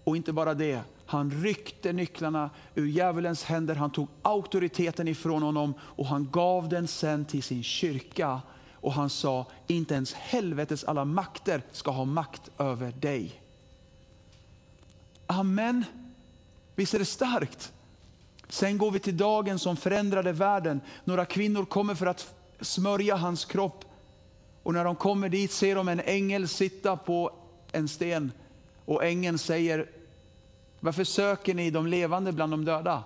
Och 0.03 0.17
inte 0.17 0.33
bara 0.33 0.53
det, 0.53 0.81
han 1.05 1.31
ryckte 1.31 1.93
nycklarna 1.93 2.49
ur 2.75 2.87
djävulens 2.87 3.43
händer. 3.43 3.75
Han 3.75 3.91
tog 3.91 4.07
auktoriteten 4.21 5.07
ifrån 5.07 5.43
honom 5.43 5.73
och 5.81 6.05
han 6.05 6.29
gav 6.31 6.69
den 6.69 6.87
sen 6.87 7.25
till 7.25 7.43
sin 7.43 7.63
kyrka 7.63 8.41
och 8.81 8.93
han 8.93 9.09
sa, 9.09 9.45
inte 9.67 9.93
ens 9.93 10.13
helvetets 10.13 10.83
alla 10.83 11.05
makter 11.05 11.61
ska 11.71 11.91
ha 11.91 12.05
makt 12.05 12.51
över 12.57 12.91
dig. 12.91 13.41
Amen. 15.27 15.85
Visst 16.75 16.93
är 16.93 16.99
det 16.99 17.05
starkt? 17.05 17.73
Sen 18.49 18.77
går 18.77 18.91
vi 18.91 18.99
till 18.99 19.17
dagen 19.17 19.59
som 19.59 19.77
förändrade 19.77 20.31
världen. 20.31 20.81
Några 21.03 21.25
kvinnor 21.25 21.65
kommer 21.65 21.95
för 21.95 22.05
att 22.05 22.33
smörja 22.61 23.15
hans 23.15 23.45
kropp. 23.45 23.85
Och 24.63 24.73
när 24.73 24.83
de 24.83 24.95
kommer 24.95 25.29
dit 25.29 25.51
ser 25.51 25.75
de 25.75 25.87
en 25.87 25.99
ängel 25.99 26.47
sitta 26.47 26.97
på 26.97 27.31
en 27.71 27.87
sten. 27.87 28.31
Och 28.85 29.05
ängeln 29.05 29.37
säger, 29.37 29.89
varför 30.79 31.03
söker 31.03 31.53
ni 31.53 31.71
de 31.71 31.87
levande 31.87 32.31
bland 32.31 32.53
de 32.53 32.65
döda? 32.65 33.03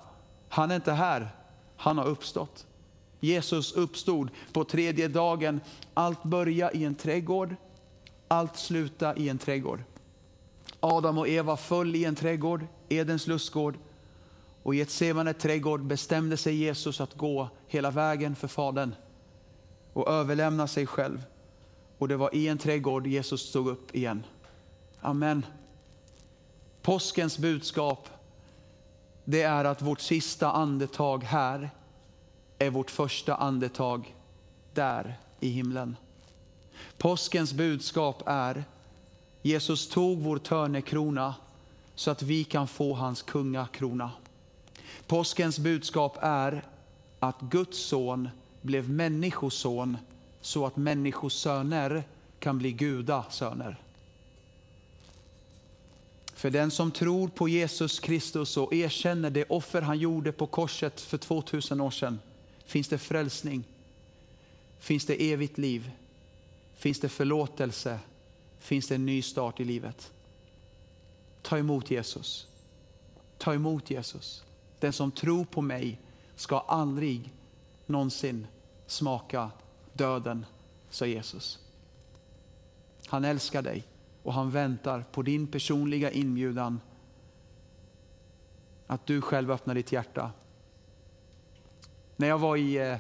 Han 0.49 0.71
är 0.71 0.75
inte 0.75 0.91
här, 0.91 1.29
han 1.77 1.97
har 1.97 2.05
uppstått. 2.05 2.65
Jesus 3.23 3.71
uppstod 3.73 4.29
på 4.53 4.63
tredje 4.63 5.07
dagen. 5.07 5.61
Allt 5.93 6.23
började 6.23 6.77
i 6.77 6.83
en 6.83 6.95
trädgård, 6.95 7.55
allt 8.27 8.57
slutade 8.57 9.21
i 9.21 9.29
en 9.29 9.37
trädgård. 9.37 9.83
Adam 10.79 11.17
och 11.17 11.27
Eva 11.27 11.57
föll 11.57 11.95
i 11.95 12.05
en 12.05 12.15
trädgård, 12.15 12.65
Edens 12.89 13.27
lustgård. 13.27 13.77
Och 14.63 14.75
i 14.75 14.81
ett 14.81 14.89
sevande 14.89 15.33
trädgård 15.33 15.83
bestämde 15.85 16.37
sig 16.37 16.55
Jesus 16.55 17.01
att 17.01 17.13
gå 17.13 17.49
hela 17.67 17.91
vägen 17.91 18.35
för 18.35 18.47
Fadern 18.47 18.95
och 19.93 20.09
överlämna 20.09 20.67
sig 20.67 20.87
själv. 20.87 21.23
Och 21.97 22.07
det 22.07 22.17
var 22.17 22.35
i 22.35 22.47
en 22.47 22.57
trädgård 22.57 23.07
Jesus 23.07 23.41
stod 23.41 23.67
upp 23.67 23.95
igen. 23.95 24.23
Amen. 25.01 25.45
Påskens 26.81 27.37
budskap 27.37 28.09
det 29.25 29.41
är 29.41 29.65
att 29.65 29.81
vårt 29.81 30.01
sista 30.01 30.51
andetag 30.51 31.23
här 31.23 31.69
är 32.59 32.69
vårt 32.69 32.91
första 32.91 33.35
andetag 33.35 34.15
där 34.73 35.19
i 35.39 35.49
himlen. 35.49 35.95
Påskens 36.97 37.53
budskap 37.53 38.23
är 38.25 38.63
Jesus 39.41 39.89
tog 39.89 40.19
vår 40.19 40.37
törnekrona 40.37 41.35
så 41.95 42.11
att 42.11 42.21
vi 42.21 42.43
kan 42.43 42.67
få 42.67 42.93
hans 42.93 43.21
kungakrona. 43.21 44.11
Påskens 45.07 45.59
budskap 45.59 46.17
är 46.21 46.63
att 47.19 47.41
Guds 47.41 47.77
son 47.77 48.29
blev 48.61 48.89
människoson 48.89 49.97
så 50.41 50.65
att 50.65 50.75
människosöner 50.75 52.03
kan 52.39 52.57
bli 52.57 52.71
gudasöner. 52.71 53.77
För 56.33 56.49
den 56.49 56.71
som 56.71 56.91
tror 56.91 57.27
på 57.27 57.49
Jesus 57.49 57.99
Kristus 57.99 58.57
och 58.57 58.73
erkänner 58.73 59.29
det 59.29 59.45
offer 59.49 59.81
han 59.81 59.99
gjorde 59.99 60.31
på 60.31 60.47
korset 60.47 61.01
för 61.01 61.17
2000 61.17 61.81
år 61.81 61.91
sedan, 61.91 62.19
finns 62.65 62.87
det 62.87 62.97
frälsning, 62.97 63.63
finns 64.79 65.05
det 65.05 65.31
evigt 65.31 65.57
liv, 65.57 65.91
finns 66.73 66.99
det 66.99 67.09
förlåtelse, 67.09 67.99
finns 68.59 68.87
det 68.87 68.95
en 68.95 69.05
ny 69.05 69.21
start 69.21 69.59
i 69.59 69.65
livet. 69.65 70.13
Ta 71.41 71.57
emot 71.57 71.91
Jesus. 71.91 72.47
Ta 73.37 73.53
emot 73.53 73.89
Jesus. 73.89 74.43
Den 74.79 74.93
som 74.93 75.11
tror 75.11 75.45
på 75.45 75.61
mig 75.61 75.99
ska 76.35 76.59
aldrig 76.59 77.33
någonsin 77.85 78.47
smaka 78.87 79.51
döden, 79.93 80.45
sa 80.89 81.05
Jesus. 81.05 81.59
Han 83.07 83.25
älskar 83.25 83.61
dig 83.61 83.83
och 84.23 84.33
han 84.33 84.51
väntar 84.51 85.05
på 85.11 85.21
din 85.21 85.47
personliga 85.47 86.11
inbjudan 86.11 86.79
att 88.87 89.05
du 89.05 89.21
själv 89.21 89.51
öppnar 89.51 89.75
ditt 89.75 89.91
hjärta. 89.91 90.31
När 92.15 92.27
jag 92.27 92.37
var 92.37 92.57
i, 92.57 92.99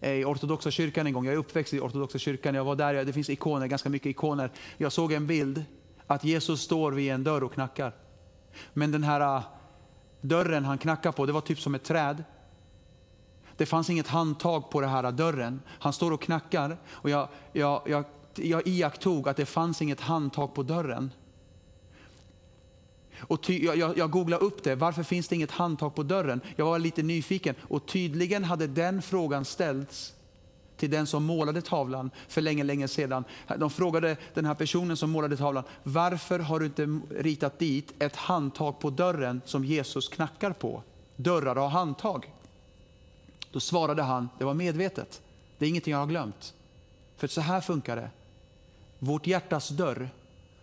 eh, 0.00 0.10
i 0.10 0.24
ortodoxa 0.24 0.70
kyrkan 0.70 1.06
en 1.06 1.12
gång, 1.12 1.24
jag 1.24 1.34
är 1.34 1.38
uppväxt 1.38 1.74
i 1.74 1.80
ortodoxa 1.80 2.18
kyrkan, 2.18 2.54
jag 2.54 2.64
var 2.64 2.76
där, 2.76 3.04
det 3.04 3.12
finns 3.12 3.30
ikoner, 3.30 3.66
ganska 3.66 3.88
mycket 3.88 4.06
ikoner. 4.06 4.50
Jag 4.76 4.92
såg 4.92 5.12
en 5.12 5.26
bild 5.26 5.64
att 6.06 6.24
Jesus 6.24 6.60
står 6.60 6.92
vid 6.92 7.12
en 7.12 7.24
dörr 7.24 7.44
och 7.44 7.52
knackar. 7.52 7.94
Men 8.72 8.92
den 8.92 9.02
här 9.02 9.20
ah, 9.20 9.42
dörren 10.20 10.64
han 10.64 10.78
knackar 10.78 11.12
på, 11.12 11.26
det 11.26 11.32
var 11.32 11.40
typ 11.40 11.60
som 11.60 11.74
ett 11.74 11.84
träd. 11.84 12.24
Det 13.56 13.66
fanns 13.66 13.90
inget 13.90 14.08
handtag 14.08 14.70
på 14.70 14.80
den 14.80 14.90
här 14.90 15.04
ah, 15.04 15.10
dörren. 15.10 15.60
Han 15.68 15.92
står 15.92 16.10
och 16.10 16.22
knackar 16.22 16.76
och 16.88 17.10
jag, 17.10 17.28
jag, 17.52 17.82
jag, 17.86 18.04
jag 18.34 18.66
iakttog 18.66 19.28
att 19.28 19.36
det 19.36 19.46
fanns 19.46 19.82
inget 19.82 20.00
handtag 20.00 20.54
på 20.54 20.62
dörren. 20.62 21.10
Och 23.20 23.42
ty, 23.42 23.64
jag, 23.64 23.98
jag 23.98 24.10
googlade 24.10 24.44
upp 24.44 24.62
det, 24.62 24.74
varför 24.74 25.02
finns 25.02 25.28
det 25.28 25.34
inget 25.34 25.50
handtag 25.50 25.94
på 25.94 26.02
dörren? 26.02 26.40
Jag 26.56 26.64
var 26.64 26.78
lite 26.78 27.02
nyfiken 27.02 27.54
och 27.60 27.86
tydligen 27.86 28.44
hade 28.44 28.66
den 28.66 29.02
frågan 29.02 29.44
ställts 29.44 30.14
till 30.76 30.90
den 30.90 31.06
som 31.06 31.24
målade 31.24 31.62
tavlan 31.62 32.10
för 32.28 32.40
länge, 32.40 32.64
länge 32.64 32.88
sedan. 32.88 33.24
De 33.58 33.70
frågade 33.70 34.16
den 34.34 34.44
här 34.44 34.54
personen 34.54 34.96
som 34.96 35.10
målade 35.10 35.36
tavlan, 35.36 35.64
varför 35.82 36.38
har 36.38 36.60
du 36.60 36.66
inte 36.66 37.00
ritat 37.10 37.58
dit 37.58 37.94
ett 37.98 38.16
handtag 38.16 38.80
på 38.80 38.90
dörren 38.90 39.40
som 39.44 39.64
Jesus 39.64 40.08
knackar 40.08 40.52
på? 40.52 40.82
Dörrar 41.16 41.56
har 41.56 41.68
handtag. 41.68 42.32
Då 43.50 43.60
svarade 43.60 44.02
han, 44.02 44.28
det 44.38 44.44
var 44.44 44.54
medvetet. 44.54 45.22
Det 45.58 45.64
är 45.64 45.68
ingenting 45.68 45.92
jag 45.92 45.98
har 45.98 46.06
glömt. 46.06 46.54
För 47.16 47.26
så 47.26 47.40
här 47.40 47.60
funkar 47.60 47.96
det. 47.96 48.10
Vårt 48.98 49.26
hjärtas 49.26 49.68
dörr 49.68 50.08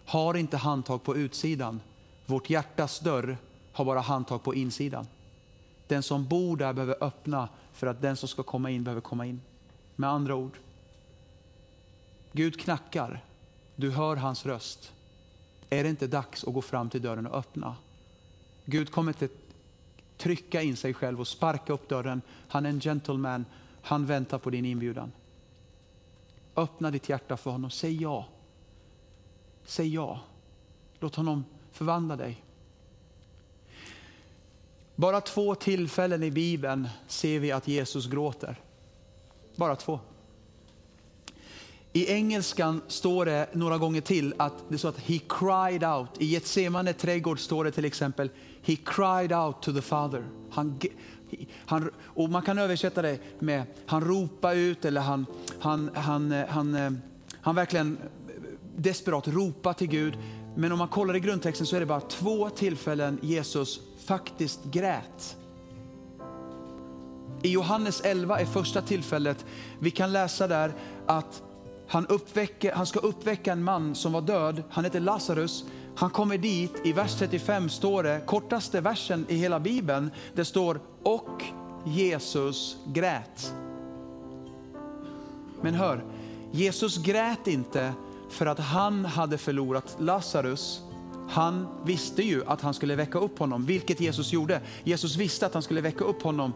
har 0.05 0.33
inte 0.37 0.57
handtag 0.57 1.03
på 1.03 1.15
utsidan. 1.15 1.81
Vårt 2.31 2.49
hjärtas 2.49 2.99
dörr 2.99 3.37
har 3.71 3.85
bara 3.85 3.99
handtag 3.99 4.43
på 4.43 4.55
insidan. 4.55 5.07
Den 5.87 6.03
som 6.03 6.27
bor 6.27 6.57
där 6.57 6.73
behöver 6.73 7.03
öppna 7.03 7.49
för 7.73 7.87
att 7.87 8.01
den 8.01 8.17
som 8.17 8.29
ska 8.29 8.43
komma 8.43 8.69
in 8.69 8.83
behöver 8.83 9.01
komma 9.01 9.25
in. 9.25 9.41
Med 9.95 10.09
andra 10.09 10.35
ord, 10.35 10.57
Gud 12.31 12.59
knackar, 12.59 13.23
du 13.75 13.91
hör 13.91 14.15
hans 14.15 14.45
röst. 14.45 14.93
Är 15.69 15.83
det 15.83 15.89
inte 15.89 16.07
dags 16.07 16.43
att 16.43 16.53
gå 16.53 16.61
fram 16.61 16.89
till 16.89 17.01
dörren 17.01 17.27
och 17.27 17.37
öppna? 17.37 17.75
Gud 18.65 18.91
kommer 18.91 19.11
inte 19.11 19.35
trycka 20.17 20.61
in 20.61 20.77
sig 20.77 20.93
själv 20.93 21.19
och 21.19 21.27
sparka 21.27 21.73
upp 21.73 21.89
dörren. 21.89 22.21
Han 22.47 22.65
är 22.65 22.69
en 22.69 22.79
gentleman, 22.79 23.45
han 23.81 24.05
väntar 24.05 24.37
på 24.37 24.49
din 24.49 24.65
inbjudan. 24.65 25.11
Öppna 26.55 26.91
ditt 26.91 27.09
hjärta 27.09 27.37
för 27.37 27.51
honom, 27.51 27.69
säg 27.69 28.01
ja. 28.01 28.25
Säg 29.65 29.93
ja. 29.93 30.19
Låt 30.99 31.15
honom 31.15 31.43
förvandla 31.71 32.15
dig. 32.15 32.43
Bara 34.95 35.21
två 35.21 35.55
tillfällen 35.55 36.23
i 36.23 36.31
Bibeln 36.31 36.87
ser 37.07 37.39
vi 37.39 37.51
att 37.51 37.67
Jesus 37.67 38.07
gråter. 38.07 38.59
Bara 39.55 39.75
två. 39.75 39.99
I 41.93 42.11
engelskan 42.11 42.81
står 42.87 43.25
det 43.25 43.47
några 43.53 43.77
gånger 43.77 44.01
till 44.01 44.33
att 44.37 44.53
det 44.69 44.77
står 44.77 44.89
att 44.89 44.99
he 44.99 45.19
cried 45.29 45.83
out. 45.83 46.09
I 46.17 46.25
Getsemane 46.25 46.93
trädgård 46.93 47.39
står 47.39 47.63
det 47.63 47.71
till 47.71 47.85
exempel 47.85 48.29
he 48.63 48.75
cried 48.75 49.33
out 49.33 49.61
to 49.61 49.73
the 49.73 49.81
father. 49.81 50.23
Han, 50.51 50.79
han, 51.65 51.91
och 52.03 52.29
man 52.29 52.41
kan 52.41 52.57
översätta 52.57 53.01
det 53.01 53.19
med 53.39 53.63
han 53.85 54.03
ropar 54.03 54.55
ut 54.55 54.85
eller 54.85 55.01
han, 55.01 55.25
han, 55.59 55.89
han, 55.95 56.31
eh, 56.31 56.47
han, 56.47 56.75
eh, 56.75 56.91
han 57.41 57.55
verkligen 57.55 57.97
desperat 58.75 59.27
ropar 59.27 59.73
till 59.73 59.87
Gud. 59.87 60.17
Men 60.55 60.71
om 60.71 60.77
man 60.77 60.87
kollar 60.87 61.15
i 61.15 61.19
grundtexten 61.19 61.67
så 61.67 61.75
är 61.75 61.79
det 61.79 61.85
bara 61.85 62.01
två 62.01 62.49
tillfällen 62.49 63.19
Jesus 63.21 63.79
faktiskt 64.05 64.63
grät. 64.63 65.37
I 67.41 67.51
Johannes 67.51 68.01
11 68.01 68.39
är 68.39 68.45
första 68.45 68.81
tillfället. 68.81 69.45
Vi 69.79 69.91
kan 69.91 70.11
läsa 70.11 70.47
där 70.47 70.73
att 71.05 71.43
han, 71.87 72.07
uppväcker, 72.07 72.71
han 72.71 72.85
ska 72.85 72.99
uppväcka 72.99 73.51
en 73.51 73.63
man 73.63 73.95
som 73.95 74.11
var 74.11 74.21
död. 74.21 74.63
Han 74.69 74.83
heter 74.83 74.99
Lazarus. 74.99 75.65
Han 75.95 76.09
kommer 76.09 76.37
dit, 76.37 76.71
i 76.83 76.93
vers 76.93 77.15
35 77.15 77.69
står 77.69 78.03
det, 78.03 78.21
kortaste 78.25 78.81
versen 78.81 79.25
i 79.29 79.35
hela 79.35 79.59
Bibeln, 79.59 80.11
det 80.33 80.45
står 80.45 80.79
och 81.03 81.43
Jesus 81.85 82.77
grät. 82.85 83.53
Men 85.61 85.73
hör, 85.73 86.03
Jesus 86.51 86.97
grät 86.97 87.47
inte 87.47 87.93
för 88.31 88.45
att 88.45 88.59
han 88.59 89.05
hade 89.05 89.37
förlorat 89.37 89.95
Lazarus. 89.99 90.81
Han 91.29 91.67
visste 91.85 92.21
ju 92.21 92.45
att 92.45 92.61
han 92.61 92.73
skulle 92.73 92.95
väcka 92.95 93.19
upp 93.19 93.39
honom, 93.39 93.65
vilket 93.65 93.99
Jesus 93.99 94.33
gjorde. 94.33 94.61
Jesus 94.83 95.15
visste 95.15 95.45
att 95.45 95.53
han 95.53 95.63
skulle 95.63 95.81
väcka 95.81 96.03
upp 96.03 96.21
honom 96.23 96.53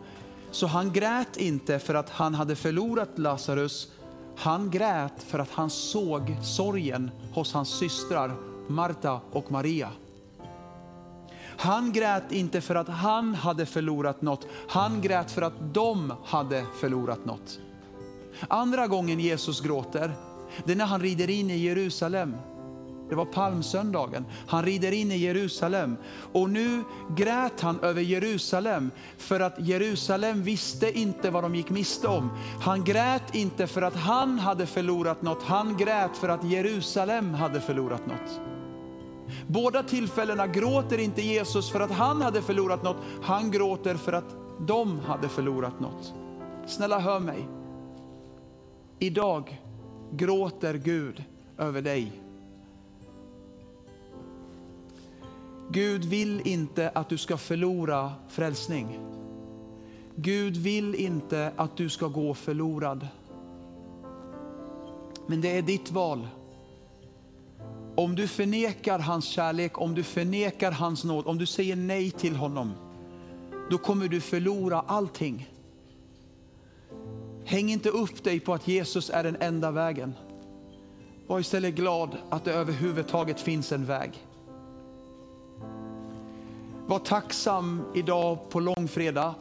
så 0.51 0.67
han 0.67 0.93
grät 0.93 1.37
inte 1.37 1.79
för 1.79 1.95
att 1.95 2.09
han 2.09 2.35
hade 2.35 2.55
förlorat 2.55 3.09
Lazarus. 3.15 3.87
Han 4.37 4.71
grät 4.71 5.23
för 5.23 5.39
att 5.39 5.51
han 5.51 5.69
såg 5.69 6.37
sorgen 6.43 7.11
hos 7.33 7.53
hans 7.53 7.69
systrar 7.69 8.35
Marta 8.67 9.19
och 9.31 9.51
Maria. 9.51 9.89
Han 11.57 11.91
grät 11.91 12.31
inte 12.31 12.61
för 12.61 12.75
att 12.75 12.87
han 12.87 13.35
hade 13.35 13.65
förlorat 13.65 14.21
något. 14.21 14.47
Han 14.67 15.01
grät 15.01 15.31
för 15.31 15.41
att 15.41 15.73
de 15.73 16.13
hade 16.25 16.65
förlorat 16.79 17.25
något. 17.25 17.59
Andra 18.47 18.87
gången 18.87 19.19
Jesus 19.19 19.61
gråter, 19.61 20.15
det 20.65 20.71
är 20.71 20.75
när 20.75 20.85
han 20.85 21.01
rider 21.01 21.29
in 21.29 21.49
i 21.49 21.57
Jerusalem. 21.57 22.35
Det 23.09 23.15
var 23.15 23.25
palmsöndagen. 23.25 24.25
Han 24.47 24.63
rider 24.65 24.91
in 24.91 25.11
i 25.11 25.17
Jerusalem 25.17 25.97
och 26.33 26.49
nu 26.49 26.83
grät 27.15 27.61
han 27.61 27.79
över 27.79 28.01
Jerusalem 28.01 28.91
för 29.17 29.39
att 29.39 29.59
Jerusalem 29.59 30.43
visste 30.43 30.99
inte 30.99 31.29
vad 31.29 31.43
de 31.43 31.55
gick 31.55 31.69
miste 31.69 32.07
om. 32.07 32.29
Han 32.61 32.83
grät 32.83 33.35
inte 33.35 33.67
för 33.67 33.81
att 33.81 33.95
han 33.95 34.39
hade 34.39 34.65
förlorat 34.65 35.21
något, 35.21 35.43
han 35.43 35.77
grät 35.77 36.17
för 36.17 36.29
att 36.29 36.43
Jerusalem 36.43 37.33
hade 37.33 37.61
förlorat 37.61 38.07
något. 38.07 38.41
Båda 39.47 39.83
tillfällena 39.83 40.47
gråter 40.47 40.97
inte 40.97 41.21
Jesus 41.21 41.71
för 41.71 41.79
att 41.79 41.91
han 41.91 42.21
hade 42.21 42.41
förlorat 42.41 42.83
något, 42.83 42.97
han 43.21 43.51
gråter 43.51 43.95
för 43.95 44.13
att 44.13 44.35
de 44.59 44.99
hade 44.99 45.29
förlorat 45.29 45.79
något. 45.79 46.13
Snälla 46.67 46.99
hör 46.99 47.19
mig. 47.19 47.47
Idag 48.99 49.61
gråter 50.17 50.73
Gud 50.73 51.23
över 51.57 51.81
dig 51.81 52.11
Gud 55.69 56.05
vill 56.05 56.41
inte 56.47 56.89
att 56.89 57.09
du 57.09 57.17
ska 57.17 57.37
förlora 57.37 58.13
frälsning. 58.29 58.99
Gud 60.15 60.57
vill 60.57 60.95
inte 60.95 61.51
att 61.55 61.77
du 61.77 61.89
ska 61.89 62.07
gå 62.07 62.33
förlorad. 62.33 63.07
Men 65.27 65.41
det 65.41 65.57
är 65.57 65.61
ditt 65.61 65.91
val. 65.91 66.27
Om 67.95 68.15
du 68.15 68.27
förnekar 68.27 68.99
hans 68.99 69.25
kärlek, 69.25 69.81
om 69.81 69.95
du 69.95 70.03
förnekar 70.03 70.71
hans 70.71 71.03
nåd, 71.03 71.27
om 71.27 71.37
du 71.37 71.45
säger 71.45 71.75
nej 71.75 72.11
till 72.11 72.35
honom, 72.35 72.73
då 73.69 73.77
kommer 73.77 74.07
du 74.07 74.21
förlora 74.21 74.83
allting. 74.87 75.49
Häng 77.47 77.71
inte 77.71 77.89
upp 77.89 78.23
dig 78.23 78.39
på 78.39 78.53
att 78.53 78.67
Jesus 78.67 79.09
är 79.09 79.23
den 79.23 79.37
enda 79.39 79.71
vägen. 79.71 80.13
Var 81.27 81.39
istället 81.39 81.75
glad 81.75 82.17
att 82.29 82.45
det 82.45 82.53
överhuvudtaget 82.53 83.41
finns 83.41 83.71
en 83.71 83.85
väg. 83.85 84.11
Var 86.87 86.99
tacksam 86.99 87.81
idag 87.95 88.49
på 88.49 88.59
långfredag 88.59 89.33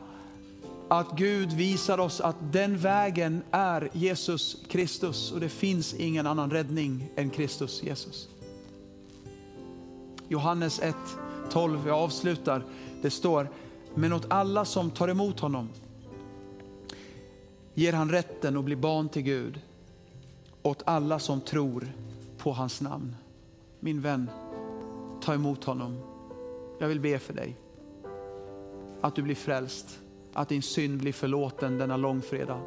att 0.89 1.19
Gud 1.19 1.53
visar 1.53 1.99
oss 1.99 2.21
att 2.21 2.37
den 2.53 2.79
vägen 2.79 3.43
är 3.51 3.89
Jesus 3.93 4.57
Kristus 4.69 5.33
och 5.33 5.41
det 5.41 5.49
finns 5.49 5.95
ingen 5.95 6.27
annan 6.27 6.51
räddning 6.51 7.11
än 7.17 7.31
Kristus 7.31 7.83
Jesus. 7.83 8.29
Johannes 10.29 10.81
1, 10.81 10.95
12, 11.51 11.87
jag 11.87 11.99
avslutar. 11.99 12.65
Det 13.03 13.11
står, 13.11 13.49
men 13.95 14.13
åt 14.13 14.27
alla 14.31 14.65
som 14.65 14.91
tar 14.91 15.09
emot 15.09 15.41
honom 15.41 15.69
ger 17.75 17.93
han 17.93 18.11
rätten 18.11 18.57
att 18.57 18.65
bli 18.65 18.77
barn 18.77 19.09
till 19.09 19.23
Gud. 19.23 19.61
Åt 20.63 20.83
alla 20.87 21.19
som 21.19 21.41
tror 21.41 21.93
på 22.39 22.53
hans 22.53 22.81
namn. 22.81 23.17
Min 23.81 24.01
vän, 24.01 24.31
ta 25.23 25.35
emot 25.35 25.65
honom 25.65 25.99
Jag 26.79 26.89
vill 26.89 27.01
be 27.01 27.19
för 27.19 27.35
dig. 27.35 27.57
Att 29.01 29.15
du 29.15 29.23
blir 29.23 29.35
frälst, 29.35 29.99
att 30.33 30.49
din 30.49 30.63
synd 30.63 30.99
blir 30.99 31.13
förlåten 31.13 31.79
denna 31.79 31.97
långfredag. 31.97 32.61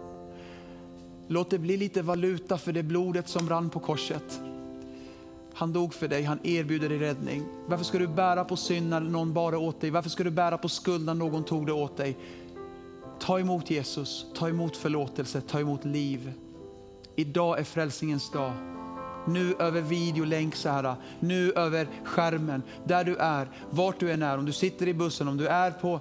Låt 1.28 1.50
det 1.50 1.60
bli 1.60 1.78
lite 1.78 2.02
valuta 2.02 2.58
för 2.58 2.74
det 2.74 2.84
blodet 2.84 3.28
som 3.28 3.50
rann 3.50 3.70
på 3.70 3.80
korset. 3.80 4.42
Han 5.54 5.74
dog 5.74 5.94
för 5.94 6.08
dig, 6.08 6.24
han 6.24 6.40
erbjuder 6.44 6.90
dig 6.90 6.98
räddning. 6.98 7.44
Varför 7.68 7.86
ska 7.86 8.00
du 8.00 8.08
bära 8.08 8.46
på 8.46 8.56
synd 8.56 8.90
när 8.90 9.00
någon 9.00 9.34
bar 9.34 9.52
det 9.52 9.58
åt 9.58 9.82
dig? 9.82 9.90
Varför 9.90 10.10
ska 10.10 10.24
du 10.24 10.32
bära 10.32 10.58
på 10.58 10.70
skuld 10.70 11.06
när 11.06 11.14
någon 11.14 11.44
tog 11.44 11.66
det 11.66 11.74
åt 11.74 11.98
dig? 11.98 12.18
Ta 13.20 13.40
emot 13.40 13.72
Jesus, 13.72 14.26
ta 14.36 14.50
emot 14.50 14.78
förlåtelse, 14.78 15.42
ta 15.42 15.60
emot 15.60 15.86
liv. 15.86 16.34
Idag 17.16 17.60
är 17.60 17.64
frälsningens 17.64 18.32
dag. 18.32 18.77
Nu 19.28 19.56
över 19.60 19.82
videolänk 19.82 20.56
så 20.56 20.70
här, 20.70 20.96
nu 21.20 21.52
över 21.52 21.88
skärmen, 22.04 22.64
där 22.84 23.04
du 23.04 23.16
är, 23.16 23.48
vart 23.70 24.00
du 24.00 24.12
än 24.12 24.24
är, 24.24 24.38
om 24.38 24.46
du 24.46 24.54
sitter 24.54 24.88
i 24.88 24.94
bussen, 24.94 25.28
om 25.28 25.38
du 25.38 25.48
är, 25.48 25.72
på, 25.72 26.00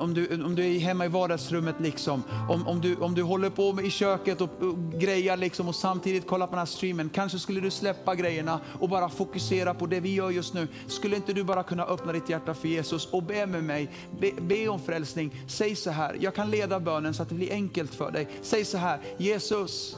om 0.00 0.14
du, 0.14 0.44
om 0.44 0.54
du 0.54 0.66
är 0.66 0.78
hemma 0.78 1.04
i 1.04 1.08
vardagsrummet, 1.08 1.74
liksom, 1.80 2.22
om, 2.48 2.66
om, 2.66 2.80
du, 2.80 2.96
om 2.96 3.14
du 3.14 3.22
håller 3.22 3.50
på 3.50 3.72
med 3.72 3.84
i 3.84 3.90
köket 3.90 4.40
och, 4.40 4.62
och 4.62 4.92
grejar 4.92 5.36
liksom, 5.36 5.68
och 5.68 5.74
samtidigt 5.74 6.26
kollar 6.26 6.46
på 6.46 6.50
den 6.50 6.58
här 6.58 6.66
streamen. 6.66 7.08
Kanske 7.08 7.38
skulle 7.38 7.60
du 7.60 7.70
släppa 7.70 8.14
grejerna 8.14 8.60
och 8.80 8.88
bara 8.88 9.08
fokusera 9.08 9.74
på 9.74 9.86
det 9.86 10.00
vi 10.00 10.14
gör 10.14 10.30
just 10.30 10.54
nu. 10.54 10.68
Skulle 10.86 11.16
inte 11.16 11.32
du 11.32 11.44
bara 11.44 11.62
kunna 11.62 11.84
öppna 11.84 12.12
ditt 12.12 12.28
hjärta 12.28 12.54
för 12.54 12.68
Jesus 12.68 13.06
och 13.06 13.22
be 13.22 13.46
med 13.46 13.64
mig, 13.64 13.90
be, 14.20 14.30
be 14.40 14.68
om 14.68 14.80
frälsning. 14.80 15.42
Säg 15.46 15.76
så 15.76 15.90
här, 15.90 16.16
jag 16.20 16.34
kan 16.34 16.50
leda 16.50 16.80
bönen 16.80 17.14
så 17.14 17.22
att 17.22 17.28
det 17.28 17.34
blir 17.34 17.52
enkelt 17.52 17.94
för 17.94 18.10
dig. 18.10 18.28
Säg 18.42 18.64
så 18.64 18.78
här, 18.78 19.00
Jesus, 19.18 19.96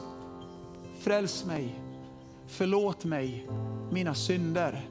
fräls 0.99 1.45
mig. 1.45 1.88
Förlåt 2.51 3.05
mig 3.05 3.47
mina 3.91 4.13
synder. 4.13 4.89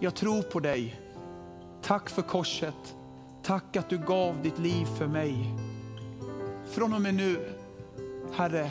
Jag 0.00 0.14
tror 0.14 0.42
på 0.42 0.60
dig. 0.60 1.00
Tack 1.82 2.10
för 2.10 2.22
korset. 2.22 2.94
Tack 3.42 3.76
att 3.76 3.90
du 3.90 3.98
gav 3.98 4.42
ditt 4.42 4.58
liv 4.58 4.84
för 4.84 5.06
mig. 5.06 5.54
Från 6.70 6.94
och 6.94 7.00
med 7.00 7.14
nu, 7.14 7.38
Herre, 8.32 8.70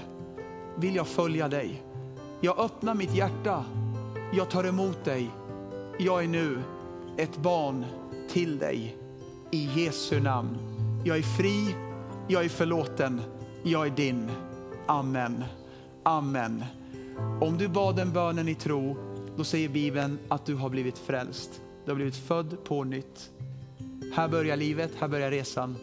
vill 0.78 0.96
jag 0.96 1.08
följa 1.08 1.48
dig. 1.48 1.84
Jag 2.42 2.60
öppnar 2.60 2.94
mitt 2.94 3.16
hjärta. 3.16 3.66
Jag 4.34 4.50
tar 4.50 4.64
emot 4.64 5.06
dig. 5.06 5.30
Jag 6.00 6.24
är 6.24 6.28
nu 6.28 6.60
ett 7.18 7.38
barn 7.38 7.86
till 8.30 8.58
dig. 8.58 8.98
I 9.52 9.70
Jesu 9.76 10.20
namn. 10.20 10.58
Jag 11.06 11.18
är 11.18 11.38
fri, 11.38 11.76
jag 12.28 12.46
är 12.46 12.50
förlåten, 12.50 13.22
jag 13.64 13.88
är 13.88 13.92
din. 13.92 14.32
Amen. 14.88 15.44
Amen. 16.04 16.64
Om 17.42 17.58
du 17.58 17.68
bad 17.68 17.96
den 17.96 18.14
bönen 18.14 18.48
i 18.48 18.56
tro, 18.56 18.98
då 19.38 19.44
säger 19.44 19.70
Bibeln 19.70 20.20
att 20.28 20.46
du 20.46 20.56
har 20.56 20.70
blivit 20.70 20.98
frälst. 20.98 21.62
Du 21.86 21.92
har 21.92 21.96
blivit 21.96 22.16
född 22.16 22.64
på 22.64 22.84
nytt. 22.84 23.32
Här 24.14 24.28
börjar 24.28 24.58
livet, 24.58 24.92
här 25.00 25.08
börjar 25.08 25.32
resan. 25.32 25.76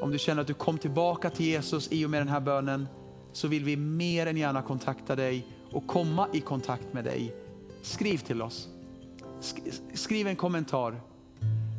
Om 0.00 0.10
du 0.10 0.18
känner 0.18 0.40
att 0.40 0.46
du 0.46 0.54
kom 0.54 0.78
tillbaka 0.78 1.30
till 1.30 1.46
Jesus 1.46 1.88
i 1.92 2.06
och 2.06 2.10
med 2.10 2.20
den 2.20 2.28
här 2.28 2.40
bönen, 2.40 2.88
så 3.32 3.48
vill 3.48 3.64
vi 3.64 3.76
mer 3.76 4.26
än 4.26 4.36
gärna 4.36 4.62
kontakta 4.62 5.16
dig 5.16 5.46
och 5.72 5.86
komma 5.86 6.28
i 6.32 6.40
kontakt 6.40 6.92
med 6.92 7.04
dig. 7.04 7.34
Skriv 7.82 8.18
till 8.18 8.42
oss. 8.42 8.68
Skriv 9.94 10.26
en 10.26 10.36
kommentar. 10.36 11.00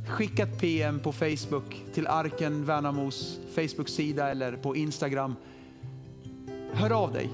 Skicka 0.07 0.43
ett 0.43 0.59
PM 0.59 0.99
på 0.99 1.11
Facebook 1.11 1.83
till 1.93 2.07
Arken 2.07 2.65
Värnamos 2.65 3.39
Facebook-sida 3.55 4.31
eller 4.31 4.57
på 4.57 4.75
Instagram. 4.75 5.35
Hör 6.73 6.91
av 6.91 7.13
dig. 7.13 7.29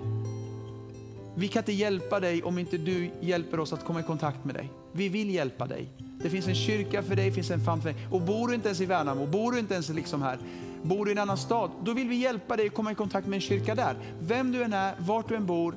Vi 1.35 1.47
kan 1.47 1.59
inte 1.59 1.71
hjälpa 1.71 2.19
dig 2.19 2.43
om 2.43 2.57
inte 2.57 2.77
du 2.77 3.09
hjälper 3.21 3.59
oss 3.59 3.73
att 3.73 3.85
komma 3.85 3.99
i 3.99 4.03
kontakt 4.03 4.45
med 4.45 4.55
dig. 4.55 4.69
Vi 4.91 5.09
vill 5.09 5.29
hjälpa 5.29 5.67
dig. 5.67 5.87
Det 6.23 6.29
finns 6.29 6.47
en 6.47 6.55
kyrka 6.55 7.03
för 7.03 7.15
dig, 7.15 7.25
det 7.25 7.31
finns 7.31 7.51
en 7.51 7.59
famn 7.59 7.81
för 7.81 7.89
dig. 7.89 8.07
Och 8.11 8.21
bor 8.21 8.47
du 8.47 8.55
inte 8.55 8.67
ens 8.67 8.81
i 8.81 8.85
Värnamo, 8.85 9.25
bor 9.25 9.51
du 9.51 9.59
inte 9.59 9.73
ens 9.73 9.89
liksom 9.89 10.21
här, 10.21 10.37
bor 10.81 11.05
du 11.05 11.11
i 11.11 11.13
en 11.13 11.17
annan 11.17 11.37
stad, 11.37 11.71
då 11.83 11.93
vill 11.93 12.09
vi 12.09 12.15
hjälpa 12.15 12.55
dig 12.55 12.67
att 12.67 12.73
komma 12.73 12.91
i 12.91 12.95
kontakt 12.95 13.27
med 13.27 13.37
en 13.37 13.41
kyrka 13.41 13.75
där. 13.75 13.95
Vem 14.19 14.51
du 14.51 14.63
än 14.63 14.73
är, 14.73 14.95
vart 14.99 15.29
du 15.29 15.35
än 15.35 15.45
bor, 15.45 15.75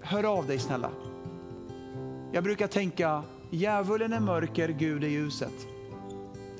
hör 0.00 0.24
av 0.24 0.46
dig 0.46 0.58
snälla. 0.58 0.90
Jag 2.32 2.44
brukar 2.44 2.66
tänka, 2.66 3.22
djävulen 3.50 4.12
är 4.12 4.20
mörker, 4.20 4.68
Gud 4.68 5.04
är 5.04 5.08
ljuset. 5.08 5.66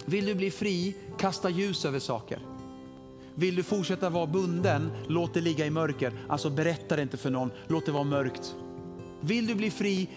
Vill 0.04 0.26
du 0.26 0.34
bli 0.34 0.50
fri, 0.50 0.94
kasta 1.18 1.50
ljus 1.50 1.84
över 1.84 1.98
saker. 1.98 2.49
Vill 3.40 3.56
du 3.56 3.62
fortsätta 3.62 4.10
vara 4.10 4.26
bunden, 4.26 4.90
låt 5.08 5.34
det 5.34 5.40
ligga 5.40 5.66
i 5.66 5.70
mörker. 5.70 6.12
Alltså 6.28 6.50
berätta 6.50 6.96
det 6.96 7.02
inte 7.02 7.16
för 7.16 7.30
någon, 7.30 7.50
låt 7.66 7.86
det 7.86 7.92
vara 7.92 8.04
mörkt. 8.04 8.54
Vill 9.20 9.46
du 9.46 9.54
bli 9.54 9.70
fri, 9.70 10.08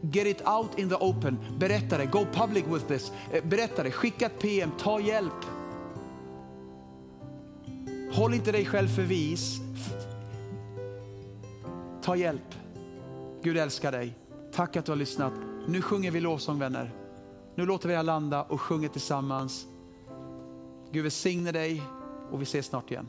get 0.00 0.26
it 0.26 0.48
out 0.48 0.78
in 0.78 0.88
the 0.88 0.94
open. 0.94 1.38
Berätta 1.58 1.98
det, 1.98 2.06
go 2.06 2.26
public 2.32 2.64
with 2.68 2.86
this. 2.86 3.12
Eh, 3.32 3.44
berätta 3.44 3.82
det, 3.82 3.90
skicka 3.90 4.26
ett 4.26 4.38
PM, 4.38 4.70
ta 4.78 5.00
hjälp. 5.00 5.44
Håll 8.12 8.34
inte 8.34 8.52
dig 8.52 8.66
själv 8.66 8.88
för 8.88 9.02
vis. 9.02 9.60
Ta 12.02 12.16
hjälp. 12.16 12.54
Gud 13.42 13.56
älskar 13.56 13.92
dig. 13.92 14.14
Tack 14.52 14.76
att 14.76 14.84
du 14.84 14.92
har 14.92 14.96
lyssnat. 14.96 15.32
Nu 15.68 15.82
sjunger 15.82 16.10
vi 16.10 16.20
lovsång 16.20 16.58
vänner. 16.58 16.90
Nu 17.54 17.66
låter 17.66 17.88
vi 17.88 17.94
er 17.94 18.02
landa 18.02 18.42
och 18.42 18.60
sjunger 18.60 18.88
tillsammans. 18.88 19.66
Gud 20.92 21.02
välsigne 21.02 21.52
dig 21.52 21.82
och 22.32 22.40
vi 22.40 22.42
ses 22.42 22.66
snart 22.66 22.90
igen. 22.90 23.08